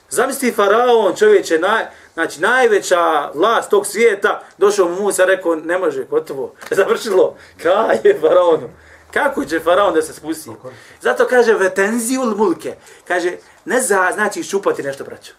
[0.09, 6.03] Zamisli faraon, čovječe, naj, znači najveća vlast tog svijeta, došao mu Musa, rekao, ne može,
[6.03, 8.69] gotovo, završilo, kralj je faraonu.
[9.13, 10.49] Kako će faraon da se spusti?
[11.01, 12.75] Zato kaže vetenzijul mulke.
[13.07, 15.33] Kaže, ne za, znači iščupati nešto, braćo.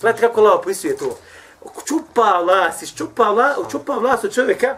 [0.00, 1.18] Gledajte kako Allah opisuje to.
[1.84, 4.76] Čupa vlast, iščupa vlast, čupa vlast od čovjeka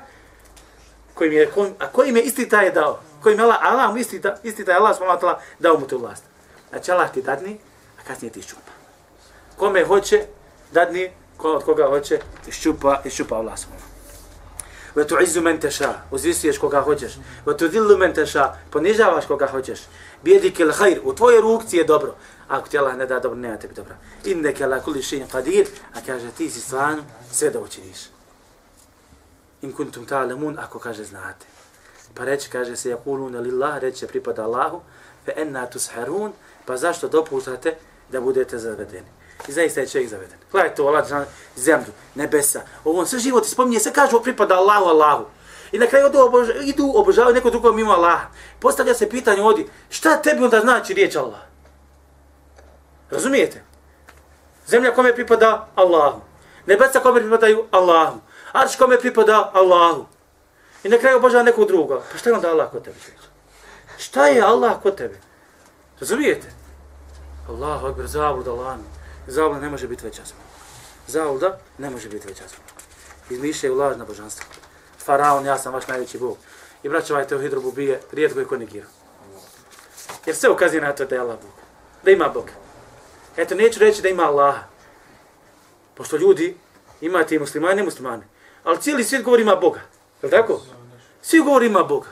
[1.15, 3.01] kojim je, kojim, a kojim je isti taj dao.
[3.23, 5.99] Kojim je Allah, Allah mu isti, ta, isti taj Allah wa ta'ala dao mu tu
[5.99, 6.25] vlast.
[6.71, 7.59] Znači Allah ti dadni,
[8.01, 8.73] a kasnije ti iščupa.
[9.57, 10.27] Kome hoće,
[10.73, 12.19] dadni, ko od koga hoće,
[12.49, 13.94] iščupa, iščupa Allah subhanahu
[14.95, 17.19] Ve tu izu men teša, uzvisuješ koga hoćeš.
[17.47, 19.81] Ve tu dillu men teša, ponižavaš koga hoćeš.
[20.23, 22.15] Bijedik il hajr, u tvojoj rukci je dobro.
[22.49, 23.97] Ako ti Allah ne da dobro, nema tebi dobra.
[24.25, 27.03] Inneke la kulli šin qadir, a kaže ti si stvarno
[27.33, 27.99] sve da učiniš.
[29.63, 31.47] In kuntum ta'lamun, ako kaže znate.
[32.15, 34.81] Pa reći, kaže se, jakuluna lillah, reče pripada Allahu,
[35.25, 36.33] fe enna tusharun,
[36.65, 37.77] pa zašto dopuštate
[38.13, 39.09] da budete zavedeni?
[39.49, 40.39] I zaista je čovjek zaveden.
[40.53, 41.27] Gledajte to, Allah,
[41.57, 45.25] zemlju, nebesa, ovo sve život spominje, sve kaže, pripada Allahu, Allahu.
[45.73, 48.27] I na kraju odu obož, idu obožavaju neko drugo mimo Allaha.
[48.61, 51.41] Postavlja se pitanje ovdje, šta tebi onda znači riječ Allah?
[53.11, 53.63] Razumijete?
[54.67, 56.21] Zemlja kome pripada Allahu.
[56.67, 58.21] Nebesa kome pripadaju Allahu.
[58.53, 60.07] Arš kome pripada Allahu.
[60.85, 62.03] I na kraju obožava nekog druga.
[62.13, 62.97] Pa šta je onda Allah kod tebe?
[63.99, 65.21] Šta je Allah kod tebe?
[66.01, 66.47] Razumijete?
[67.49, 68.94] Allahu akbar, zabluda, lani.
[69.27, 70.41] Zabluda ne može biti veća zma.
[71.07, 72.65] Zabluda ne može biti veća zma.
[73.31, 74.47] Izmišljaju lažna božanstva.
[74.99, 76.37] Faraon, ja sam vaš najveći bog.
[76.83, 78.87] I braćo, ovaj teuhid rububije, rijetko je ko negira.
[80.27, 81.51] Jer sve ukazuje na to da je Allah Bog.
[82.03, 82.53] Da ima Boga.
[83.37, 84.63] Eto, neću reći da ima Allaha.
[85.95, 86.57] Pošto ljudi,
[87.01, 88.27] imate i muslimane i muslimane.
[88.65, 89.81] Ali cijeli svijet govori ima Boga.
[90.23, 90.61] Je li tako?
[91.23, 92.09] Svi govori ima Boga.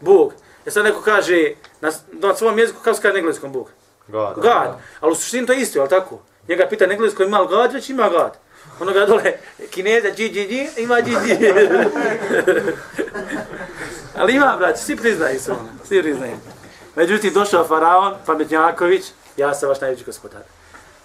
[0.00, 0.32] Bog.
[0.66, 3.70] Ja sad neko kaže, na, na svom jeziku, kako se kaže na engleskom Bog?
[4.08, 4.34] God.
[4.34, 4.76] God.
[5.00, 6.20] Ali u suštini to je isto, je li tako?
[6.48, 8.32] Njega pita na engleskom ima li već ima God.
[8.80, 9.32] Ono ga dole,
[9.70, 11.36] kineza, dži, dži, dži, ima dži, dži.
[14.18, 16.36] Ali ima, brać, svi priznaju se ono, svi priznaju.
[16.96, 19.04] Međutim, došao Faraon, Pametnjaković,
[19.36, 20.40] ja sam vaš najveći gospodar.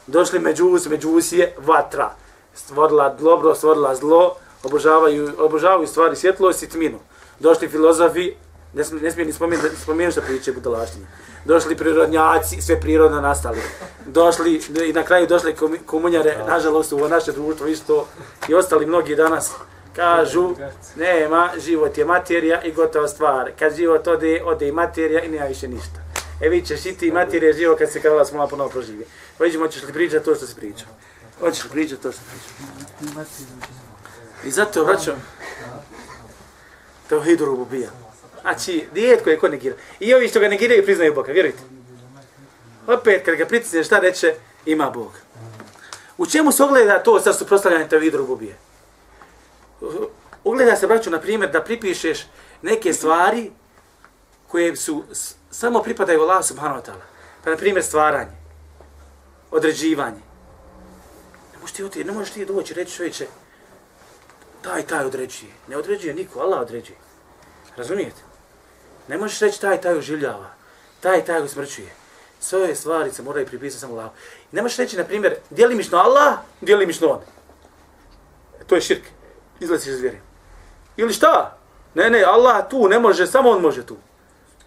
[0.08, 2.12] Došli Međus, Međusije, vatra.
[2.54, 7.00] Stvorila dobro, stvorila zlo, obožavaju, obožavaju stvari svjetlost i tminu.
[7.40, 8.34] Došli filozofi,
[8.74, 11.08] ne, smije, ne smije ni spomenuti spomenuti što priče budalaštine.
[11.46, 13.62] Došli prirodnjaci, sve prirodno nastali.
[14.06, 18.08] Došli, i na kraju došli komunjare, nažalost, u naše društvo isto,
[18.48, 19.52] i ostali mnogi danas,
[19.96, 20.56] kažu,
[20.96, 23.52] nema, život je materija i gotova stvar.
[23.60, 26.00] Kad život ode, ode i materija i nema više ništa.
[26.42, 29.06] E vi ćeš i ti materija živo kad se krala smola ponovo proživi.
[29.38, 30.88] Pa vidimo, hoćeš li pričati to što si pričao?
[31.40, 33.24] Hoćeš li pričati to što se pričao?
[34.46, 35.14] I zato, braćo,
[37.10, 37.90] Tauhidu rububija.
[38.42, 39.76] Znači, rijetko je ko negira.
[40.00, 41.60] I ovi što ga negiraju priznaju Boga, vjerujte.
[42.88, 44.36] Opet, kad ga pritisne, šta reče?
[44.66, 45.12] Ima Bog.
[46.18, 48.58] U čemu se ogleda to sa suprostavljanje Tauhidu rububije?
[50.44, 52.28] Ogleda se, braću, na primjer, da pripišeš
[52.62, 53.52] neke stvari
[54.48, 55.04] koje su
[55.52, 57.06] samo pripadaju Allah subhanahu wa ta'ala.
[57.44, 58.32] Pa, na primjer, stvaranje,
[59.52, 60.22] određivanje.
[61.54, 63.28] Ne možeš ti, oti- ne možeš ti doći reći čovječe,
[64.62, 65.52] taj, taj određuje.
[65.68, 66.98] Ne određuje niko, Allah određuje.
[67.78, 68.22] Razumijete?
[69.10, 70.50] Ne možeš reći taj, taj oživljava.
[71.00, 71.90] Taj, taj usmrćuje.
[72.40, 74.14] Sve ove stvari se moraju pripisati samo Allahu.
[74.52, 77.20] Ne možeš reći, na primjer, dijelimično Allah, dijelimično on.
[78.62, 79.04] E, To je širk.
[79.60, 80.20] Izlaziš iz vjere.
[80.98, 81.58] Ili šta?
[81.94, 83.98] Ne, ne, Allah tu ne može, samo on može tu.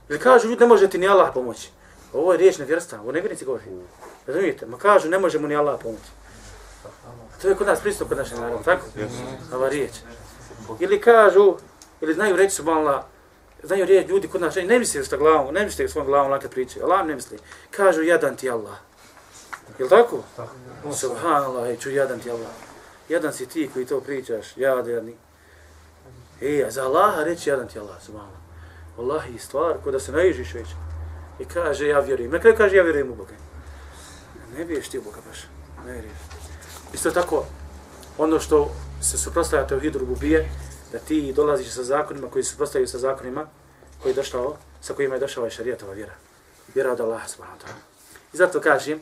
[0.09, 1.71] Ili kažu, ljudi, ne može ti ni Allah pomoći.
[2.13, 3.65] Ovo je riječ nevjerstva, ovo nevjernici govori.
[4.27, 4.67] Razumijete?
[4.67, 6.11] Ma kažu, ne može mu ni Allah pomoći.
[7.43, 8.87] To je kod nas pristup kod našeg naroda, tako?
[9.55, 9.93] Ova riječ.
[10.81, 11.57] Ili kažu,
[12.01, 13.03] ili znaju reći su Allah,
[13.63, 16.83] znaju riječ ljudi kod nas, ne misli sa glavom, ne misli svojom glavom laka priče,
[16.83, 17.39] Allah ne misli.
[17.71, 18.77] Kažu, jadan ti Allah.
[19.79, 20.23] Jel tako?
[20.95, 22.51] Subhanallah, ej, ču, jadan ti Allah.
[23.09, 25.15] Jadan si ti koji to pričaš, jadani.
[26.41, 28.43] E, a za Allaha reći jadan ti Allah, subhanallah.
[28.99, 30.67] Wallahi, stvar, ko da se najižiš već.
[31.39, 32.33] I kaže, ja vjerujem.
[32.33, 33.33] Na kraju kaže, ja vjerujem u Boga.
[34.57, 35.39] Ne vjeruješ ti u Boga baš.
[35.87, 36.19] Ne vjeruješ.
[36.93, 37.45] Isto tako,
[38.19, 40.49] ono što se suprostavlja tevhidu rububije,
[40.92, 43.46] da ti dolaziš sa zakonima koji se suprostavljaju sa zakonima
[44.02, 46.14] koji je došao, sa kojima je došao i šarijatova vjera.
[46.76, 47.82] Vjera od Allaha subhanahu wa ta'ala.
[48.34, 49.02] I zato kažem,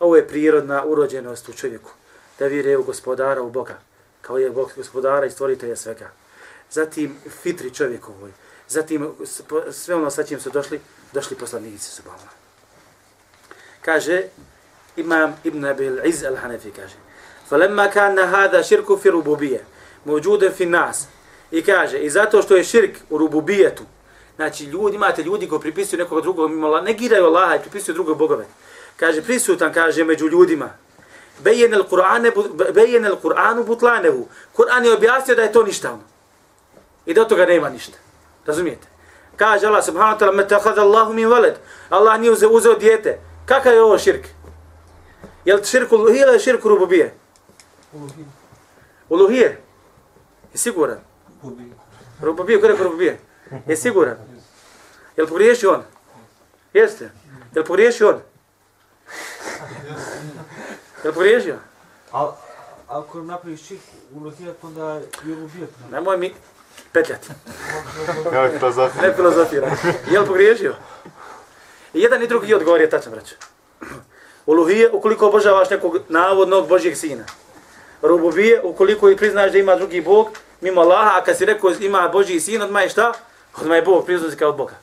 [0.00, 1.90] ovo je prirodna urođenost u čovjeku,
[2.38, 3.78] da vjeruje u gospodara, u Boga,
[4.22, 6.10] kao je Bog gospodara i stvoritelja svega.
[6.70, 8.30] Zatim fitri čovjekovoj,
[8.68, 10.80] zatim s- po- sve ono sa čim su došli,
[11.12, 12.28] došli poslanici subhanahu.
[13.80, 14.22] Kaže,
[14.96, 16.96] Imam Ibn Abil Iz al-Hanafi kaže,
[17.50, 19.60] فَلَمَّا كَانَ هَذَا شِرْكُ فِي رُبُوبِيَ
[20.06, 21.06] موجود في الناس
[21.51, 23.83] I kaže, i zato što je širk u rububijetu,
[24.35, 28.45] znači ljudi, imate ljudi koji pripisuju nekog drugog mimo negiraju Allaha i pripisuju druge bogove.
[28.95, 30.69] Kaže, prisutan, kaže, među ljudima.
[31.39, 32.31] Bejen el Kur'ane,
[32.73, 34.27] bejen el Kur'anu butlanehu.
[34.57, 36.03] Kur'an je objasnio da je to ništavno.
[37.05, 37.97] I da od toga nema ništa.
[38.45, 38.87] Razumijete?
[39.35, 41.53] Kaže Allah subhanahu wa ta'ala, metahad Allahu min valed.
[41.89, 43.19] Allah nije uzeo, uzeo dijete.
[43.45, 44.27] Kakav je ovo širk?
[45.45, 47.13] Je li širk uluhije ili je širk rububije?
[49.09, 49.61] Uluhije.
[50.53, 50.99] Je siguran?
[52.21, 53.19] Rububije, ko je rekao rububije?
[53.67, 54.15] Je siguran?
[55.17, 55.83] Je li pogriješio on?
[56.73, 57.03] Jeste.
[57.55, 58.19] Je li pogriješio on?
[61.03, 61.55] Je li pogriješio?
[62.11, 62.35] Al,
[62.87, 63.79] ako napraviš čik
[64.15, 64.93] ulohijat, onda
[65.25, 65.69] je ubijet.
[65.91, 66.33] Nemoj mi
[66.91, 67.27] petljati.
[69.01, 69.71] Ne filozofira.
[70.11, 70.75] Je li pogriješio?
[71.93, 73.35] I jedan i drugi odgovor je tačan, braćo.
[74.45, 77.23] Uluhije, ukoliko obožavaš nekog navodnog Božijeg sina.
[78.01, 80.27] Rububije, ukoliko i priznaš da ima drugi Bog,
[80.61, 83.13] mimo Allaha, a kad si rekao ima Božiji sin, odmah je šta?
[83.61, 84.75] Odmah je Bog, priznaš kao od Boga.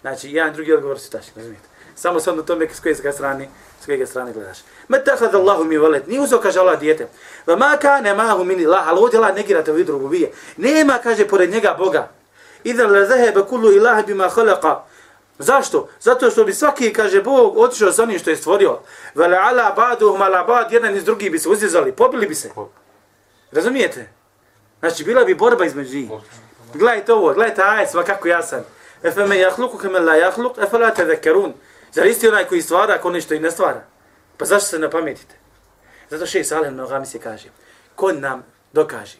[0.00, 1.68] Znači, jedan drugi odgovor su tačni, razumijete?
[1.94, 3.48] Samo se onda tome s koje strane,
[3.80, 4.58] s koje strane gledaš.
[4.88, 7.08] Me tahad Allahu mi valet, nije uzao, kaže Allah, dijete.
[7.46, 10.32] Va ma kane mahu mini Allah, ali ovdje Allah negira te u vidu rububije.
[10.56, 12.08] Nema, kaže, pored njega Boga.
[12.64, 14.76] Idan la zahebe kullu ilaha bima khalaqa.
[15.38, 15.88] Zašto?
[16.00, 18.78] Zato što bi svaki, kaže Bog, otišao sa onim što je stvorio.
[19.14, 22.50] Vele ala baduhum ala bad, jedan iz drugih bi se uzizali, pobili bi se.
[23.52, 24.08] Razumijete?
[24.84, 26.10] Znači, bila bi borba između njih.
[26.74, 28.62] Gledajte ovo, gledajte ajet, sva kako jasan.
[29.02, 31.54] Efe me jahluku keme la jahluk, efe la te vekerun.
[31.92, 33.84] Zar isti onaj koji stvara, ako nešto i ne stvara?
[34.36, 35.34] Pa zašto se ne pametite?
[36.10, 37.48] Zato šeji Salih Nogami se kaže,
[37.94, 39.16] ko nam dokaže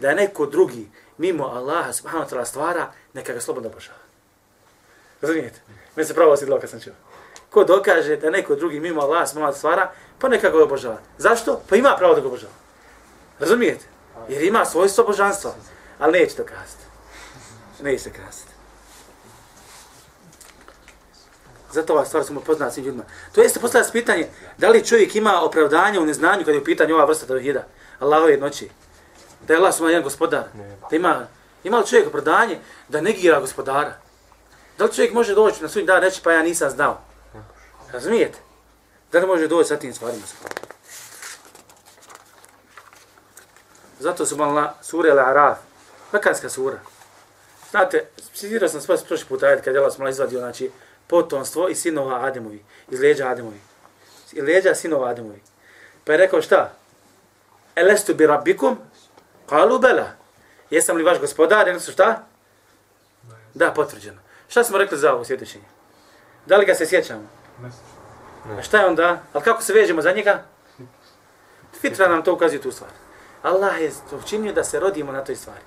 [0.00, 3.98] da je neko drugi mimo Allaha subhanahu wa ta'ala stvara, neka ga slobodno obožava.
[5.20, 5.60] Razumijete?
[5.96, 6.92] Meni se pravo osidlo kad sam čuo.
[7.50, 10.98] Ko dokaže da neko drugi mimo Allaha subhanahu wa ta'ala stvara, pa neka ga obožava.
[11.18, 11.60] Zašto?
[11.68, 12.52] Pa ima pravo da ga obožava.
[13.38, 13.97] Razumijete?
[14.28, 15.54] Jer ima svojstvo božanstva,
[15.98, 16.84] ali neće to kazati.
[17.82, 18.52] Neće se kazati.
[21.72, 23.04] Zato ova stvar smo poznati svim ljudima.
[23.32, 26.94] To jeste postavlja pitanje, da li čovjek ima opravdanje u neznanju kad je u pitanju
[26.94, 27.64] ova vrsta tevhida,
[27.98, 28.68] Allahove jednoći.
[29.46, 30.44] Da je Allah suma jedan gospodar.
[30.90, 31.26] Da ima,
[31.64, 33.96] ima li čovjek opravdanje da negira gospodara?
[34.78, 37.00] Da li čovjek može doći na svoj dan reći pa ja nisam znao?
[37.92, 38.38] Razumijete?
[39.12, 40.22] Da li može doći sa tim stvarima?
[43.98, 45.56] Zato su malo sura Al-Araf,
[46.12, 46.78] vakanska sura.
[47.70, 50.70] Znate, citirao sam sve prošli put ajed kad je Allah smo izvadio, znači,
[51.06, 53.60] potomstvo i sinova Ademovi, iz leđa Ademovi.
[54.32, 55.42] Iz leđa sinova Ademovi.
[56.04, 56.72] Pa je rekao šta?
[57.76, 58.78] Elestu bi rabbikum?
[59.46, 60.06] Kalu bela.
[60.70, 61.66] Jesam li vaš gospodar?
[61.66, 62.24] Jedno su šta?
[63.54, 64.20] Da, potvrđeno.
[64.48, 65.64] Šta smo rekli za ovo svjedočenje?
[66.46, 67.28] Da li ga se sjećamo?
[68.58, 69.22] A šta je onda?
[69.32, 70.44] Ali kako se vežemo za njega?
[71.80, 72.90] Fitra nam to ukazuje tu stvar.
[73.42, 73.92] Allah je
[74.24, 75.60] učinio da se rodimo na toj stvari.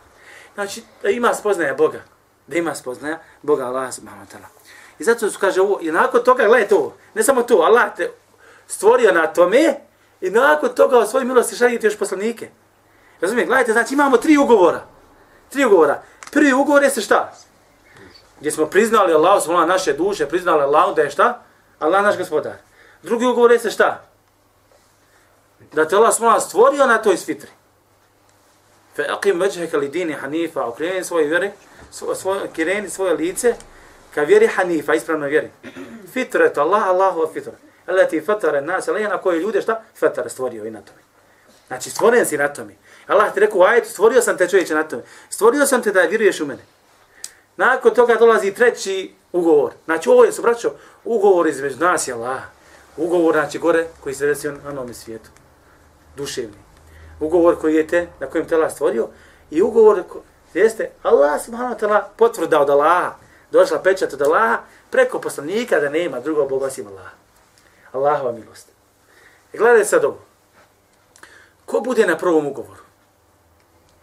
[0.54, 2.02] Znači, da ima spoznaja Boga.
[2.48, 4.48] Da ima spoznaja Boga Allah subhanahu wa ta'ala.
[5.00, 8.12] I zato su kaže ovo, i nakon toga, gledajte ovo, ne samo to, Allah te
[8.68, 9.76] stvorio na tome,
[10.22, 12.50] i nakon toga o svojoj milosti šaljite još poslanike.
[13.22, 14.86] Razumijete, gledajte, znači imamo tri ugovora.
[15.50, 16.02] Tri ugovora.
[16.32, 17.34] Prvi ugovor je se šta?
[18.40, 21.44] Gdje smo priznali Allah, smo naše duše, priznali Allah da je šta?
[21.80, 22.54] Allah naš gospodar.
[23.04, 24.02] Drugi ugovor je se šta?
[25.72, 27.50] Da te Allah smo stvorio na toj svitri.
[28.96, 31.52] Fe aqim veđheka li dini hanifa, okreni svoje vjere,
[31.92, 33.56] svoje, kireni svoje lice,
[34.16, 35.50] ka vjeri hanifa, ispravno vjeri.
[36.14, 37.54] Fitret Allah, Allahu fitra.
[37.88, 39.84] Alati fatara nas, ali na koje ljude šta?
[40.00, 41.00] Fatara stvorio i na tome.
[41.68, 42.74] Znači stvoren si na tome.
[43.08, 45.04] Allah ti rekao, ajet, stvorio sam te čovječe na tome.
[45.30, 46.62] Stvorio sam te da vjeruješ u mene.
[47.58, 49.72] Nakon toga dolazi treći ugovor.
[49.86, 50.74] Znači ovo je, su braćo,
[51.04, 52.42] ugovor između nas i Allah.
[52.98, 55.30] Ugovor, znači gore, koji se desio na onom svijetu.
[56.18, 56.71] Duševni.
[57.22, 59.08] Ugovor koji je te, na kojem te Allah stvorio.
[59.52, 60.04] I ugovor,
[60.54, 63.16] jeste, Allah subhanahu wa ta'ala potvrda od Allaha
[63.52, 64.58] došla pečat od Allaha
[64.90, 67.16] preko poslanika da nema drugog Boga osim Allaha.
[67.92, 68.68] Allahova milost.
[69.54, 70.20] I gledaj sad ovo.
[71.66, 72.82] Ko bude na prvom ugovoru?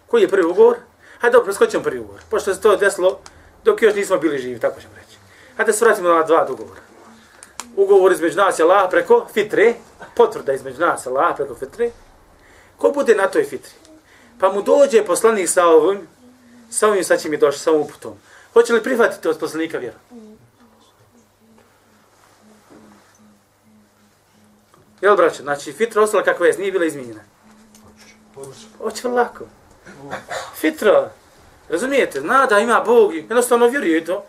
[0.07, 0.77] Koji je prvi ugovor?
[1.19, 2.21] Hajde dobro, preskoćemo prvi ugovor.
[2.31, 3.19] Pošto se to desilo
[3.65, 5.19] dok još nismo bili živi, tako ćemo reći.
[5.57, 6.81] Hajde se vratimo na dva ugovora.
[7.77, 9.75] Ugovor između nas i Allaha preko fitre,
[10.15, 11.91] potvrda između nas i Allaha preko fitre.
[12.79, 13.73] Ko bude na toj fitri?
[14.41, 16.09] Pa mu dođe poslanik sa ovim,
[16.71, 18.15] sa ovim sad će mi doći, sa ovom uputom.
[18.53, 19.97] Hoće li prihvatiti od poslanika vjeru?
[25.01, 25.43] Jel, braće?
[25.43, 27.21] Znači, fitra ostala kakva je, nije bila izmijenjena.
[28.79, 29.45] Hoće li lako?
[30.55, 31.11] Fitra,
[31.69, 34.25] razumijete, zna da ima Bog i jednostavno vjeruje to,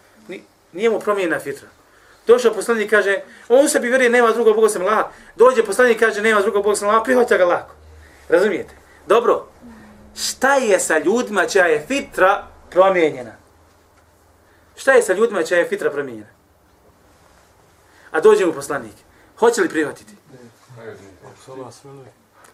[0.73, 1.67] nije mu promijena fitra.
[2.27, 5.07] Došao poslanik kaže, on u sebi vjeruje, nema drugog Boga sam laha.
[5.35, 7.78] Dođe poslanik kaže, nema drugog Boga sam laha, prihvaća ga lako.
[8.29, 8.75] Razumijete?
[9.07, 9.47] Dobro,
[10.15, 13.31] šta je sa ljudima čija je fitra promijenjena?
[14.75, 16.29] Šta je sa ljudima čija je fitra promijenjena?
[18.11, 18.95] A dođe mu poslanik.
[19.37, 20.15] Hoće li prihvatiti?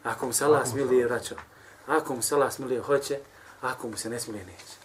[0.03, 1.37] Ako mu se Allah smilije, vraćao.
[1.87, 3.19] Ako mu se Allah smilije, hoće.
[3.61, 4.75] Ako mu se ne smilije, neće.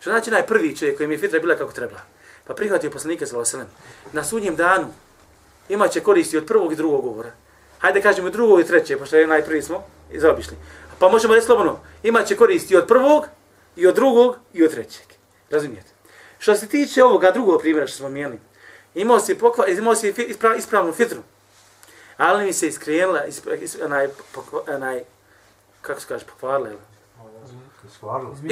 [0.00, 2.00] Što znači najprvi čovjek koji mi je fitra bila kako treba.
[2.44, 3.66] Pa prihvatio poslanike sa Vaselem.
[4.12, 4.86] Na sudnjem danu
[5.68, 7.32] imaće koristi od prvog i drugog govora.
[7.78, 10.56] Hajde kažemo drugog i trećeg, pošto je najprvi smo i zaobišli.
[10.98, 13.26] Pa možemo reći slobodno, imat će koristi od prvog
[13.76, 15.06] i od drugog i od trećeg.
[15.50, 15.90] Razumijete?
[16.38, 18.38] Što se tiče ovoga drugog primjera što smo mijeli,
[18.94, 21.22] imao si, pokva, imao si ispra, ispravnu fitru,
[22.16, 25.04] ali mi se iskrenula, ispra, ispra, onaj, pokva, onaj,
[25.80, 26.78] kako se kaže, pokvarila, ili?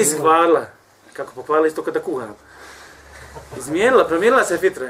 [0.01, 0.67] Iskvarila.
[1.13, 2.37] Kako pokvarila, isto kada kuham.
[3.59, 4.89] Izmijenila, promijenila se fitra.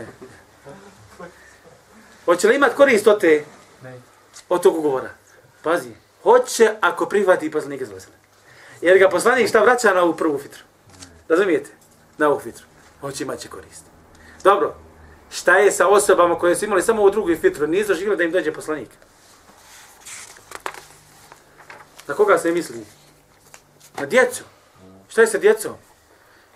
[2.25, 3.45] Hoće li imat korist od te,
[4.49, 5.11] od tog ugovora?
[5.63, 5.91] Pazi,
[6.23, 8.15] hoće ako prihvati poslanike zlazile.
[8.81, 10.63] Jer ga poslanik šta vraća na ovu prvu fitru.
[11.29, 11.71] Razumijete?
[12.19, 12.65] Na ovu fitru
[13.03, 13.85] hoće imaće korist.
[14.45, 14.75] Dobro,
[15.31, 18.31] šta je sa osobama koje su imali samo u drugoj fitru, nije zaživjeli da im
[18.31, 18.89] dođe poslanik?
[22.07, 22.85] Na koga se misli?
[23.99, 24.45] Na djecu.
[25.09, 25.73] Šta je sa djecom?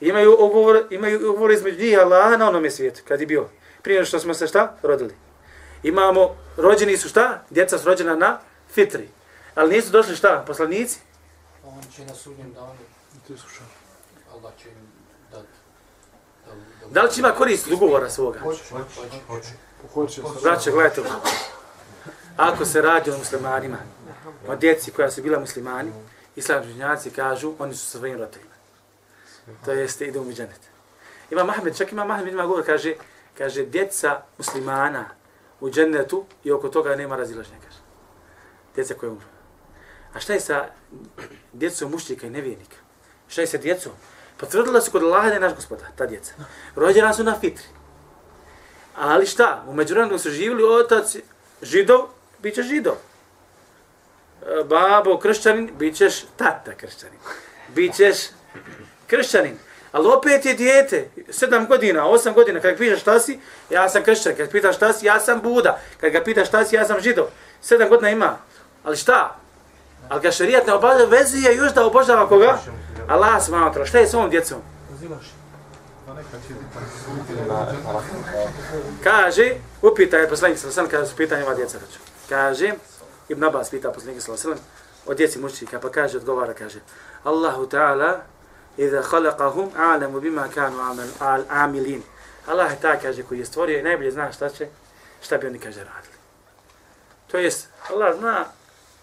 [0.00, 3.48] Imaju ugovor, imaju ugovor između njih Allaha na onome svijetu, kad je bio.
[3.82, 4.76] Prije što smo se šta?
[4.82, 5.14] Rodili.
[5.82, 7.44] Imamo, rođeni su šta?
[7.50, 8.40] Djeca su rođena na
[8.70, 9.08] fitri.
[9.56, 10.44] Ali nisu došli šta?
[10.46, 10.98] Poslanici?
[11.64, 12.72] On će na sudnjem danu.
[14.34, 14.74] Allah će im
[15.32, 15.46] dati.
[16.46, 18.40] Da, Da li će ima korist od ugovora svoga?
[19.94, 21.10] Hoće Braće, gledajte ovo.
[22.36, 23.76] Ako se radi o muslimanima,
[24.48, 25.92] o djeci koja su bila muslimani,
[26.36, 28.54] islamski učenjaci kažu, oni su sa svojim roditeljima.
[29.64, 30.60] To jeste, idu u dženet.
[31.30, 32.94] Ima Mahmed, čak ima Mahmed, ima govor, kaže,
[33.38, 35.04] kaže, djeca muslimana
[35.60, 37.78] u džennetu i oko toga nema razilaženja, kaže.
[38.74, 39.35] Djeca koje umru.
[40.14, 40.66] A šta je sa
[41.52, 42.76] djecom mušljika i nevijenika?
[43.28, 43.92] Šta je sa djecom?
[44.36, 46.32] Potvrdila su kod Allaha da je naš gospodar, ta djeca.
[46.76, 47.64] Rođena su na fitri.
[48.96, 49.64] Ali šta?
[49.66, 51.16] U međuvremenu su živjeli otac
[51.62, 52.00] židov,
[52.38, 52.94] bit će židov.
[54.42, 57.18] E, babo kršćanin, bit ćeš tata kršćanin.
[57.74, 58.16] Bit ćeš
[59.06, 59.58] kršćanin.
[59.92, 63.38] Ali opet je dijete, sedam godina, osam godina, kad pitaš šta si,
[63.70, 64.36] ja sam kršćan.
[64.36, 65.80] Kad pitaš šta si, ja sam Buda.
[66.00, 67.26] Kad ga pitaš šta si, ja sam židov.
[67.60, 68.38] Sedam godina ima.
[68.84, 69.36] Ali šta?
[70.08, 72.58] Ali ga šarijat ne obavlja vezi je još da obožava koga?
[73.08, 73.86] Allah subhanahu wa ta'ala.
[73.86, 74.58] Šta je s ovom djecom?
[74.90, 75.26] Razilaš.
[79.04, 81.98] Kaže, upita je poslanik sallallahu alejhi kada su pitanje ova djeca reče.
[82.28, 82.72] Kaže,
[83.28, 84.62] Ibn Abbas pita poslanika sallallahu alejhi
[85.06, 86.78] o djeci mušrika, pa kaže, odgovara, kaže,
[87.24, 88.20] Allahu ta'ala,
[88.76, 90.76] idha khalaqahum a'lamu bima kanu
[91.48, 92.02] amilin.
[92.46, 94.68] Allah je ta, kaže, koji je stvorio i najbolje zna šta će,
[95.22, 96.16] šta bi oni, kaže, radili.
[97.26, 98.44] To jest, Allah zna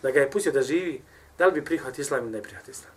[0.03, 1.01] da ga je pustio da živi,
[1.37, 2.93] da li bi prihvat islam ili ne prihvat islam.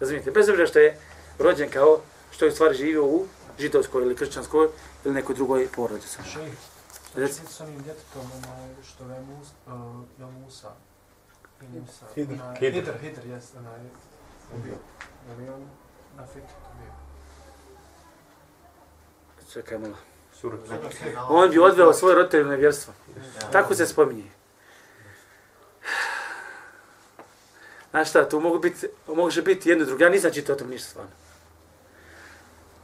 [0.00, 0.98] Razumijete, bez obzira što je
[1.38, 2.00] rođen kao,
[2.30, 3.26] što je u stvari živio u
[3.58, 4.68] židovskoj ili kršćanskoj
[5.04, 6.18] ili nekoj drugoj porodici.
[6.32, 6.52] Šejh,
[7.14, 7.34] Reci.
[7.34, 8.22] znači sa onim djetetom,
[8.84, 9.72] što je Mus, uh,
[10.18, 10.70] je Musa,
[11.62, 12.34] i Musa, Hidr.
[13.00, 13.26] Hidr.
[13.26, 13.80] Jes, onaj,
[14.58, 14.74] ubio.
[15.28, 15.68] Je li on
[16.16, 16.92] na fitru bio?
[19.52, 19.96] Čekaj malo.
[21.28, 22.94] On bi odveo svoje roditelje na vjerstvo.
[23.52, 24.30] Tako se spominje.
[27.90, 30.04] Znaš šta, tu mogu biti, može biti jedno drugo.
[30.04, 31.10] Ja nisam čitao o tom ništa stvarno.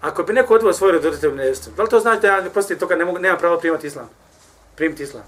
[0.01, 2.79] Ako bi neko odveo svoje roditelje na vjerstvo, da li to znači da ja poslije
[2.79, 4.11] toga ne mogu, nemam pravo primati islam?
[4.77, 5.23] Primiti islam?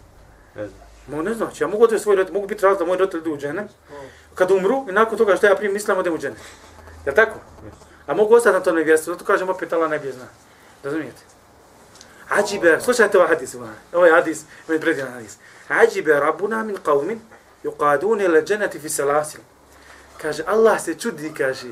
[0.55, 0.81] Ne znam.
[1.07, 3.33] Mo ne znači, ja mogu odveo svoje roditelje, mogu biti razlog da moji roditelji idu
[3.33, 3.69] u džene,
[4.35, 6.37] kad umru i nakon toga što ja primim islam, odem u džene.
[7.07, 7.39] Jel tako?
[8.07, 10.27] A mogu ostati na to nevjerstvo, zato kažem opet Allah najbolje zna.
[10.85, 11.23] Razumijete?
[12.29, 15.37] Ađibe, slušajte ovaj hadis, ovaj ovaj hadis, ovaj predivan hadis.
[15.69, 17.19] Ađibe rabbuna min qavmin
[17.65, 19.41] yuqadune ila dženeti fi salasil.
[20.23, 21.69] Kaže, Allah se čudi, kaže,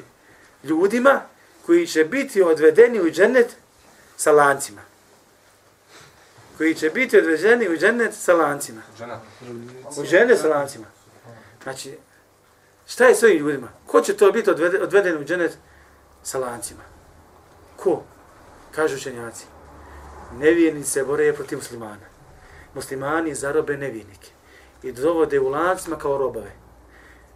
[0.65, 1.23] ljudima
[1.67, 3.57] koji će biti odvedeni u džennet
[4.17, 4.83] sa lancima.
[6.57, 8.83] Koji će biti odvedeni u džennet sa lancima.
[9.97, 10.87] U džennet sa lancima.
[11.63, 11.99] Znači,
[12.87, 13.69] šta je s ovim ljudima?
[13.87, 15.59] Ko će to biti odveden, u džennet
[16.23, 16.83] sa lancima?
[17.77, 18.03] Ko?
[18.71, 19.45] Kažu učenjaci.
[20.39, 22.07] Nevjernici se bore protiv muslimana.
[22.75, 24.29] Muslimani zarobe nevjernike.
[24.83, 26.66] I dovode u lancima kao robove.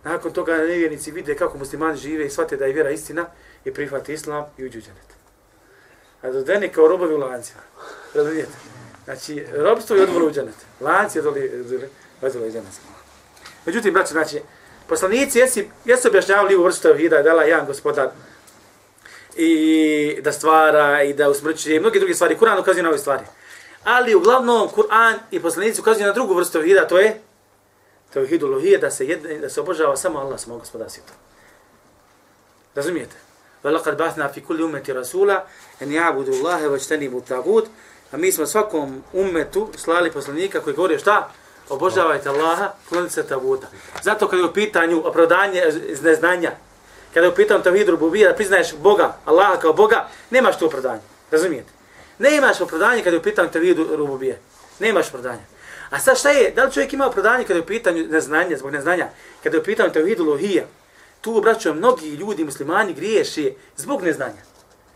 [0.05, 3.27] Nakon toga nevjernici vide kako muslimani žive i shvate da je vjera istina
[3.65, 5.11] i prihvate islam i uđu u džennet.
[6.23, 7.61] A dodeni kao robovi u lancima.
[8.15, 8.53] Razumijete?
[9.05, 10.55] Znači, robstvo je odvolo u džennet.
[10.81, 11.21] Lanci je
[12.23, 12.73] odvolo u džennet.
[13.67, 14.41] Međutim, braće, znači,
[14.89, 18.11] poslanici jesu, jesu objašnjavali u vrstu tevhida, da je jedan gospodar
[19.37, 22.37] i da stvara i da usmrćuje i mnogi drugi stvari.
[22.41, 23.23] Kur'an ukazuje na ove stvari.
[23.85, 27.21] Ali uglavnom Kur'an i poslanici ukazuju na drugu vrstu tevhida, to je
[28.14, 31.14] tevhid uluhije, da se jedne, da se obožava samo Allah, samo gospodar svijeta.
[32.76, 33.16] Razumijete?
[33.64, 35.44] وَلَقَدْ بَعْثْنَا فِي كُلِّ أُمَّةِ رَسُولًا
[35.82, 37.66] أَنْ يَعْبُدُوا اللَّهَ وَاجْتَنِبُوا الطَّاغُوتَ
[38.12, 41.30] A mi smo svakom ummetu slali poslanika koji govori šta?
[41.70, 43.68] Obožavajte Allaha, klonite se tabuta.
[44.04, 46.52] Zato kada je u pitanju opravdanje iz neznanja,
[47.14, 51.02] kada je u pitanju tevhid rububija, da priznaješ Boga, Allaha kao Boga, nemaš tu opravdanje.
[51.32, 51.70] Razumijete?
[52.20, 54.40] Nemaš opravdanje kada je u pitanju tevhid rububije.
[54.80, 55.44] Nemaš opravdanja.
[55.91, 56.51] A sad šta je?
[56.51, 59.09] Da li čovjek ima opravdanje kada je u pitanju neznanja, zbog neznanja?
[59.43, 60.19] Kada je u pitanju tevhid?
[61.21, 64.43] Tu obraćaju mnogi ljudi, muslimani, griješi zbog neznanja.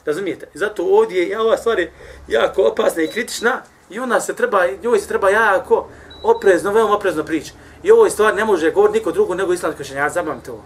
[0.04, 0.46] Razumijete?
[0.54, 1.92] I zato ovdje je ova stvar je
[2.28, 5.88] jako opasna i kritična i ona se treba, njoj se treba jako
[6.22, 7.52] oprezno, veoma oprezno prići.
[7.82, 10.64] I ovoj stvar ne može govoriti niko drugo nego islamski učenjaci, zapamte ovo.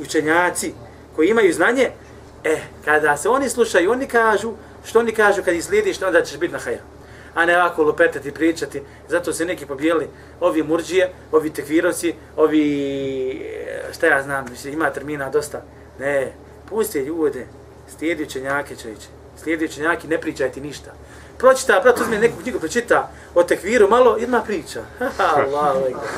[0.00, 0.74] Učenjaci
[1.16, 1.90] koji imaju znanje,
[2.44, 4.52] e, kada se oni slušaju, oni kažu,
[4.84, 6.93] što oni kažu kad ih slijediš, onda ćeš biti na hajru.
[7.34, 8.82] A ne ovako lupetati, pričati.
[9.08, 10.08] Zato se neki pobijeli,
[10.40, 12.64] ovi murđije, ovi tekvirovci, ovi,
[13.30, 15.62] e, šta ja znam, mislim, ima termina dosta.
[15.98, 16.32] Ne,
[16.68, 17.46] pusti ljude,
[17.98, 19.06] slijedi učenjake čovječe.
[19.42, 20.90] Slijedi učenjake, ne pričaj ti ništa.
[21.38, 24.80] Pročita, brat, uzme neku knjigu, pročita o tekviru malo, jedna priča.
[25.36, 26.08] Allahu ekber.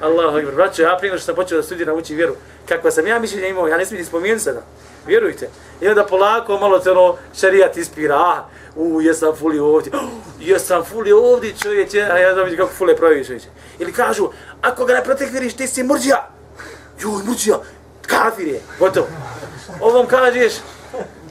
[0.00, 0.54] Allahu ekber.
[0.54, 2.34] Braćo, ja prije što sam počeo da studiram, učim vjeru,
[2.68, 4.62] kakva sam ja mišljenja imao, ja ne smijem ni spomenuti sada.
[5.06, 5.48] Vjerujte.
[5.80, 8.16] I onda polako malo te ono šarijat ispira.
[8.16, 8.44] Ah,
[8.76, 9.92] u, jesam fuli ovdje.
[9.94, 10.08] Oh,
[10.48, 12.02] jesam fuli ovdje, čovječe.
[12.02, 13.46] A ja znam kako fule pravi čovječe.
[13.78, 14.28] Ili kažu,
[14.62, 16.28] ako ga ne protekviriš, ti si murđija.
[17.00, 17.58] Joj, murđija.
[18.06, 18.60] Kafir je.
[18.78, 19.06] Gotovo.
[19.80, 20.52] Ovom kažeš,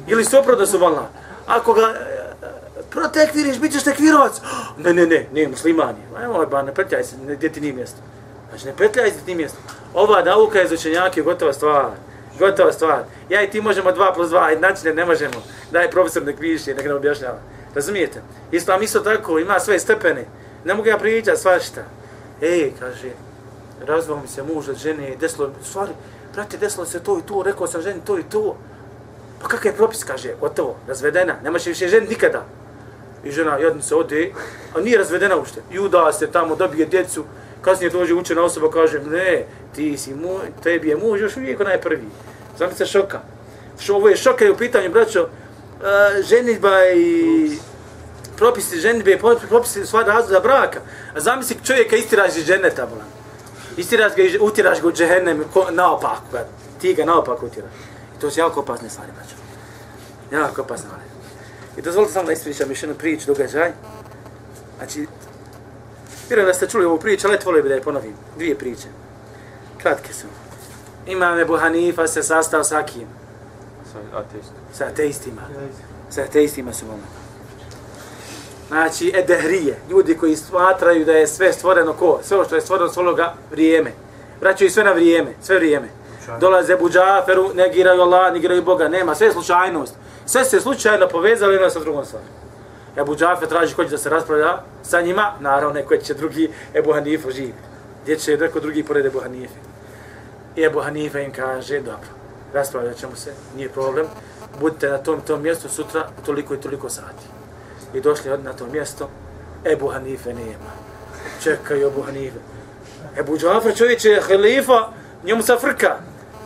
[0.08, 1.08] Ili suprotno valna,
[1.48, 2.48] Ako ga eh,
[2.90, 4.42] protekviriš, bit ćeš tekvirovac.
[4.84, 6.18] Ne, ne, ne, ne, musliman je.
[6.18, 7.98] Ajmo, ovaj ba, ne petljaj se, ne, gdje ti nije mjesto.
[8.50, 9.58] Znači, ne petljaj se, gdje ti nije mjesto.
[9.94, 11.92] Ova nauka je za učenjake gotova stvar.
[12.42, 13.04] Gotova stvar.
[13.30, 15.44] Ja i ti možemo dva plus dva, znači ne, ne možemo.
[15.72, 17.40] Daj profesor nek piše, nek nam objašnjava.
[17.76, 18.22] Razumijete?
[18.52, 20.26] Islam isto tako, ima sve stepene.
[20.66, 21.82] Ne mogu ja pričati svašta.
[22.42, 23.10] Ej, kaže,
[23.86, 25.92] razvao mi se muž od žene, desilo, stvari,
[26.34, 28.58] brate, desilo se to i to, rekao sam ženi to i to.
[29.42, 32.46] Pa kakav je propis, kaže, gotovo, razvedena, nemaš više ženi nikada.
[33.24, 34.32] I žena jadnica ode,
[34.76, 35.62] a nije razvedena ušte.
[35.72, 37.24] I uda se tamo, dobije djecu,
[37.62, 41.82] kasnije dođe učena osoba, kaže, ne, ti si moj, tebi je muž još uvijek onaj
[41.82, 42.08] prvi.
[42.62, 43.20] Znam se šoka.
[43.80, 47.58] Što ovo je šoka je u pitanju, braćo, uh, ženitba i
[48.38, 49.18] propisi ženitbe,
[49.50, 50.80] propisi sva razloga braka.
[51.16, 53.08] A zamisli čovjeka istiraš iz ženeta, bolan.
[53.78, 56.46] Istiraš ga i utiraš ga u džehennem naopako ga.
[56.82, 57.72] Ti ga naopako utiraš.
[58.18, 59.36] I to su jako opasne stvari, braćo.
[60.32, 61.04] Jako opasne stvari.
[61.78, 63.72] I dozvolite samo da ispričam još jednu priču, događaj.
[64.78, 65.08] Znači,
[66.30, 68.14] vjerujem da ste čuli ovu priču, ali volio bi da je ponovim.
[68.38, 68.88] Dvije priče.
[69.78, 70.28] Kratke su.
[71.12, 73.08] Imam Ebu Hanifa se sastao sa kim?
[74.74, 75.42] Sa ateistima.
[76.10, 77.04] Sa ateistima su ono.
[78.68, 82.20] Znači, edehrije, ljudi koji smatraju da je sve stvoreno ko?
[82.24, 83.92] Sve što je stvoreno stvoreno ga vrijeme.
[84.42, 85.88] Vraćaju sve na vrijeme, sve vrijeme.
[86.40, 89.96] Dolaze Ebu Džaferu, negiraju Allah, negiraju Boga, nema, sve je slučajnost.
[90.26, 92.26] Sve se slučajno povezali jedno sa drugom stvari.
[92.98, 96.94] Ebu Džafer traži ko će da se raspravlja sa njima, naravno neko će drugi Ebu
[96.94, 97.54] Hanifa živi.
[98.04, 99.71] Gdje će neko drugi pored Ebu Hanife.
[100.56, 102.08] I Ebu Hanife im kaže, dobro,
[102.54, 104.06] raspravljat ćemo se, nije problem,
[104.60, 107.26] budite na tom tom mjestu sutra toliko i toliko sati.
[107.94, 109.10] I došli od na to mjesto,
[109.66, 110.72] Ebu Hanife nema.
[111.44, 112.40] Čekaju Ebu Hanife.
[113.18, 114.88] Ebu Džafer čovječe je halifa,
[115.24, 115.96] njemu se frka.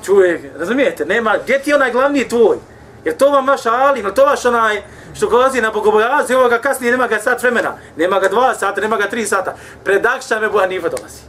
[0.05, 2.57] Čuje, razumijete, nema, gdje ti onaj glavni tvoj?
[3.05, 4.81] Jer to vam vaš alim, to vaš onaj
[5.13, 8.81] što golazi na bogobojazi, ovo ga kasnije nema ga sat vremena, nema ga dva sata,
[8.81, 9.55] nema ga tri sata.
[9.83, 11.21] Pred Akšam Ebu Hanife dolazi.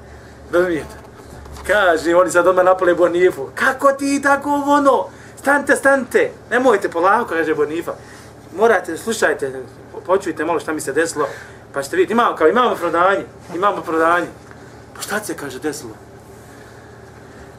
[0.52, 1.05] Razumijete?
[1.66, 3.48] Kaže, oni sad odmah napale Bonifu.
[3.54, 5.06] Kako ti tako ono?
[5.38, 6.30] Stante, stante.
[6.50, 7.92] Nemojte polako, kaže Bonifa.
[8.56, 9.62] Morate, slušajte,
[10.06, 11.28] počujte malo šta mi se desilo,
[11.72, 14.26] pa ćete vidjeti, imamo, kao, imamo prodanje, imamo prodanje.
[14.94, 15.92] Pa šta se kaže desilo?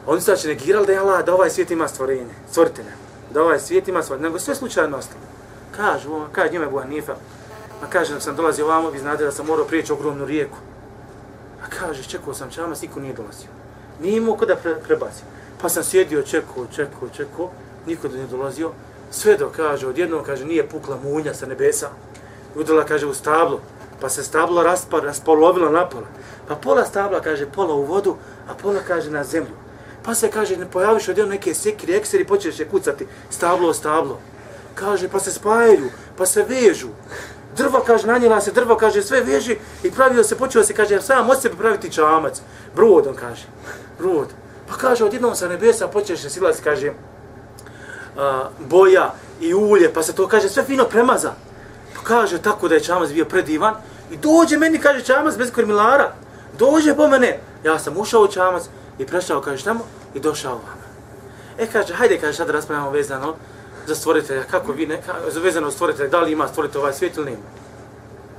[0.06, 2.92] Oni su znači negirali da je Allah, da ovaj svijet ima stvorenje, stvoritelja.
[3.34, 5.20] Da ovaj svijet ima stvorenje, nego sve slučajno ostalo.
[5.76, 7.12] Kažu, kaže njima Ebu Hanifa,
[7.82, 10.56] a kaže da sam dolazio ovamo, vi znate da sam morao prijeći ogromnu rijeku.
[11.64, 13.57] A kaže, čekao sam čama, niko nije dolazio.
[14.02, 15.22] Nije imao kod da pre, prebaci.
[15.62, 17.50] Pa sam sjedio, čekao, čekao, čekao,
[17.86, 18.70] niko da nije dolazio.
[19.10, 21.88] Sve do, kaže, odjednom kaže, nije pukla munja sa nebesa.
[22.54, 23.60] Udala, kaže, u stablo.
[24.00, 26.06] Pa se stablo raspar, raspolovilo napola.
[26.48, 28.16] Pa pola stabla, kaže, pola u vodu,
[28.48, 29.54] a pola, kaže, na zemlju.
[30.02, 34.20] Pa se, kaže, ne pojaviš odjednom neke sekiri, ekseri, počeš je kucati stablo o stablo.
[34.74, 36.88] Kaže, pa se spajaju, pa se vežu.
[37.56, 41.30] Drva, kaže, nanjela se drva, kaže, sve veži i pravio se, počeo se, kaže, sam
[41.30, 42.40] od sebe praviti čamac.
[42.74, 43.46] brodom, kaže,
[43.98, 44.28] rod.
[44.68, 46.92] Pa kaže, odjednom sa nebesa počeš se silaz, kaže,
[48.16, 51.32] a, boja i ulje, pa se to, kaže, sve fino premaza.
[51.94, 53.74] Pa kaže, tako da je čamac bio predivan
[54.10, 56.12] i dođe meni, kaže, čamac bez kormilara.
[56.58, 57.38] Dođe po mene.
[57.64, 58.62] Ja sam ušao u čamac
[58.98, 59.80] i prešao, kaže, tamo
[60.14, 60.78] i došao vam.
[61.58, 63.34] E, kaže, hajde, kaže, sad raspravljamo vezano
[63.86, 67.30] za stvoritelja, kako vi, neka, za vezano stvoritelja, da li ima stvoritelj ovaj svijet ili
[67.30, 67.42] nema.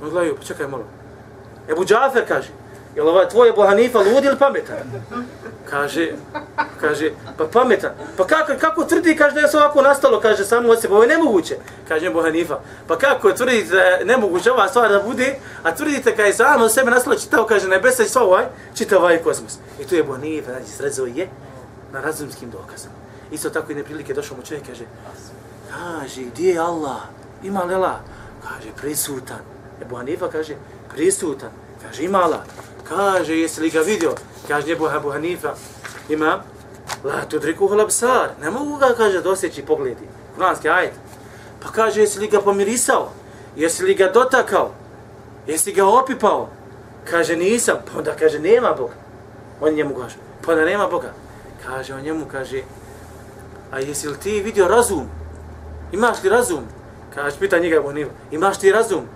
[0.02, 0.84] On gledaju, pa čekaj malo.
[1.68, 2.48] Ebu Džafer kaže,
[3.00, 4.76] jel ovaj tvoj Ebu Hanifa lud ili pametan?
[5.70, 6.12] Kaže,
[6.80, 7.90] kaže, pa pametan.
[8.16, 11.02] Pa kako, kako tvrdi, kaže da je se ovako nastalo, kaže samo od sebe, ovo
[11.02, 11.56] je nemoguće,
[11.88, 12.58] kaže Ebu Hanifa.
[12.86, 16.64] Pa kako tvrdite da je nemoguće ova stvar da bude, a tvrdite kada je samo
[16.64, 18.44] od sebe nastalo, čitao, kaže nebesa i sva ovaj,
[18.74, 19.58] čitao ovaj kosmos.
[19.80, 21.28] I tu je Ebu Hanifa, znači, srezao je
[21.92, 22.94] na razumskim dokazama.
[23.30, 24.84] Isto tako i neprilike došao mu čovjek, kaže,
[25.70, 27.00] kaže, gdje je Allah?
[27.42, 27.96] Ima li Allah?
[28.42, 29.40] Kaže, prisutan.
[29.82, 30.54] Ebu Hanifa kaže,
[30.94, 31.50] prisutan.
[31.82, 32.40] Kaže, ima Allah.
[32.90, 34.14] Kaže, jesi li ga vidio?
[34.48, 35.54] Kaže, Ebu Ebu Hanifa,
[36.08, 36.42] imam,
[37.04, 38.30] la tudriku hlabsar.
[38.42, 40.08] Ne mogu ga, kaže, dosjeći pogledi.
[40.34, 40.92] Kuranski ajet.
[41.62, 43.12] Pa kaže, jesi li ga pomirisao?
[43.56, 44.74] Jesi li ga dotakao?
[45.46, 46.48] Jesi ga opipao?
[47.10, 47.76] Kaže, nisam.
[47.86, 48.94] Pa onda kaže, nema Boga.
[49.60, 50.16] On njemu kaže,
[50.46, 51.12] pa onda nema Boga.
[51.66, 52.62] Kaže, on njemu kaže,
[53.70, 55.06] a jesi li ti vidio razum?
[55.92, 56.64] Imaš li razum?
[57.14, 59.06] Kaže, pita njega Boniva, imaš ti razum?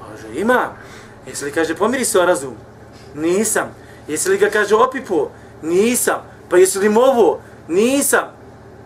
[0.00, 0.76] Kaže, imam.
[1.26, 2.67] Jesi li, kaže, pomirisao razum?
[3.18, 3.74] Nisam.
[4.08, 5.30] Jesi li ga, kaže, opipo?
[5.62, 6.22] Nisam.
[6.48, 7.40] Pa jesi li movo?
[7.68, 8.32] Nisam.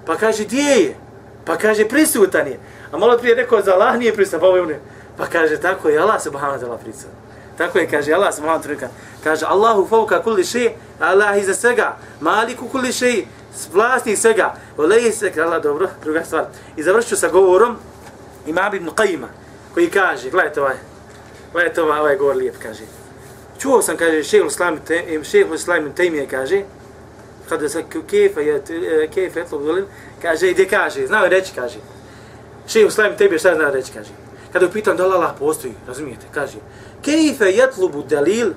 [0.06, 0.96] Pa kaže, gdje je?
[1.44, 2.58] Pa kaže, prisutan je.
[2.92, 4.80] A malo prije rekao, za Allah nije prisutan, pa ovaj ovo je
[5.16, 7.10] Pa kaže, tako je, Allah subhanahu wa ta'ala prisutan.
[7.58, 8.88] Tako je, kaže, Allah subhanahu wa ta'ala
[9.24, 13.26] Kaže, Allahu fauka kulli še, Allah iza svega, maliku kulli še,
[13.72, 14.54] vlasti svega.
[14.76, 16.46] Oleji se, Allah, dobro, druga stvar.
[16.76, 17.76] I završću sa govorom
[18.46, 19.28] Imam ibn Qajima,
[19.74, 20.76] koji kaže, gledajte ovaj,
[21.52, 23.01] gledajte ovaj, ovaj govor lijep, kaže.
[23.62, 26.62] Čuo sam, kaže, šehr islami, e, šehr islami Tejmije, kaže,
[27.48, 29.46] kada se kefa je, e, kefa je,
[30.22, 31.78] kaže, gdje kaže, znao reći, kaže.
[32.66, 34.10] Šehr islami Tejmije, šta zna reći, kaže.
[34.52, 36.58] Kada upitam da Allah postoji, razumijete, kaže,
[37.02, 38.50] kejfe jetlubu delil,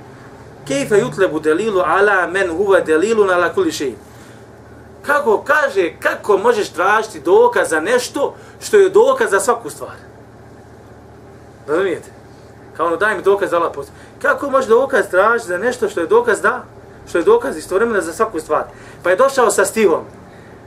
[0.67, 3.95] kejfe jutlebu delilu ala men huva delilu na la kuli šeji.
[5.01, 9.97] Kako kaže, kako možeš tražiti dokaz za nešto što je dokaz za svaku stvar?
[11.67, 12.14] Razumijete?
[12.77, 13.97] Kao ono, daj mi dokaz za Allah postoji.
[14.21, 16.63] Kako može dokaz tražiti za nešto što je dokaz da?
[17.09, 18.63] Što je dokaz istovremeno za svaku stvar.
[19.03, 20.03] Pa je došao sa stihom.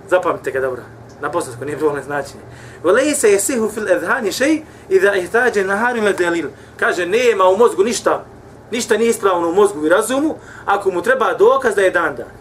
[0.09, 0.82] Zapamtite ga dobro.
[1.20, 2.42] Na bosansku nije bilo značenje.
[2.82, 5.64] Volej se je sihu fil edhani šej i da ih tađe
[6.18, 6.48] delil.
[6.76, 8.24] Kaže, nema u mozgu ništa.
[8.70, 10.34] Ništa nije ispravno u mozgu i razumu
[10.64, 12.32] ako mu treba dokaz da je dan dan.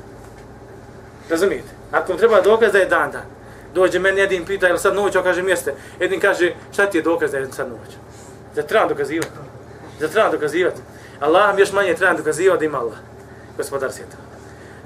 [1.30, 1.70] Razumijete?
[1.92, 3.26] Ako mu treba dokaz da je dan dan.
[3.74, 5.74] Dođe meni jedin pita, jel sad noć, on kaže mjeste.
[6.00, 7.96] Jedin kaže, šta ti je dokaz da je sad noć?
[8.56, 9.30] Da trebam dokazivati.
[10.00, 10.82] Da treba dokazivati.
[11.20, 12.98] Allah još manje treba dokazivati da ima Allah.
[13.58, 14.18] Gospodar svijeta.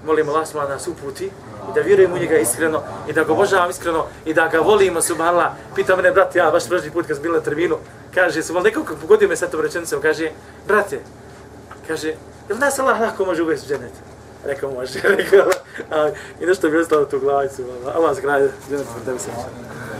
[0.05, 3.69] Molim Allah da nas uputi i da vjerujemo u njega iskreno i da ga obožavam
[3.69, 5.51] iskreno i da ga volimo subhanallah.
[5.75, 7.77] Pita mene, brat, ja baš prvi put kad sam bila na terminu,
[8.15, 10.31] kaže, subhanallah, nekako pogodio me sa to rečenicom, kaže,
[10.67, 10.99] brate,
[11.87, 12.13] kaže,
[12.49, 13.93] jel nas Allah lako može uvesti u dženet?
[14.45, 15.47] Rekao, može, rekao,
[15.91, 16.09] a,
[16.41, 17.63] i nešto bi ostalo tu glavicu,
[17.95, 18.49] Allah zgrade,
[19.05, 19.31] da bi se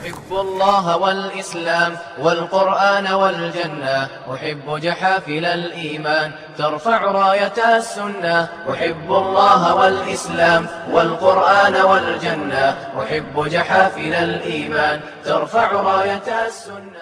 [0.01, 11.75] أحب الله والإسلام والقرآن والجنة أحب جحافل الإيمان ترفع راية السنة أحب الله والإسلام والقرآن
[11.75, 17.01] والجنة أحب جحافل الإيمان ترفع راية السنة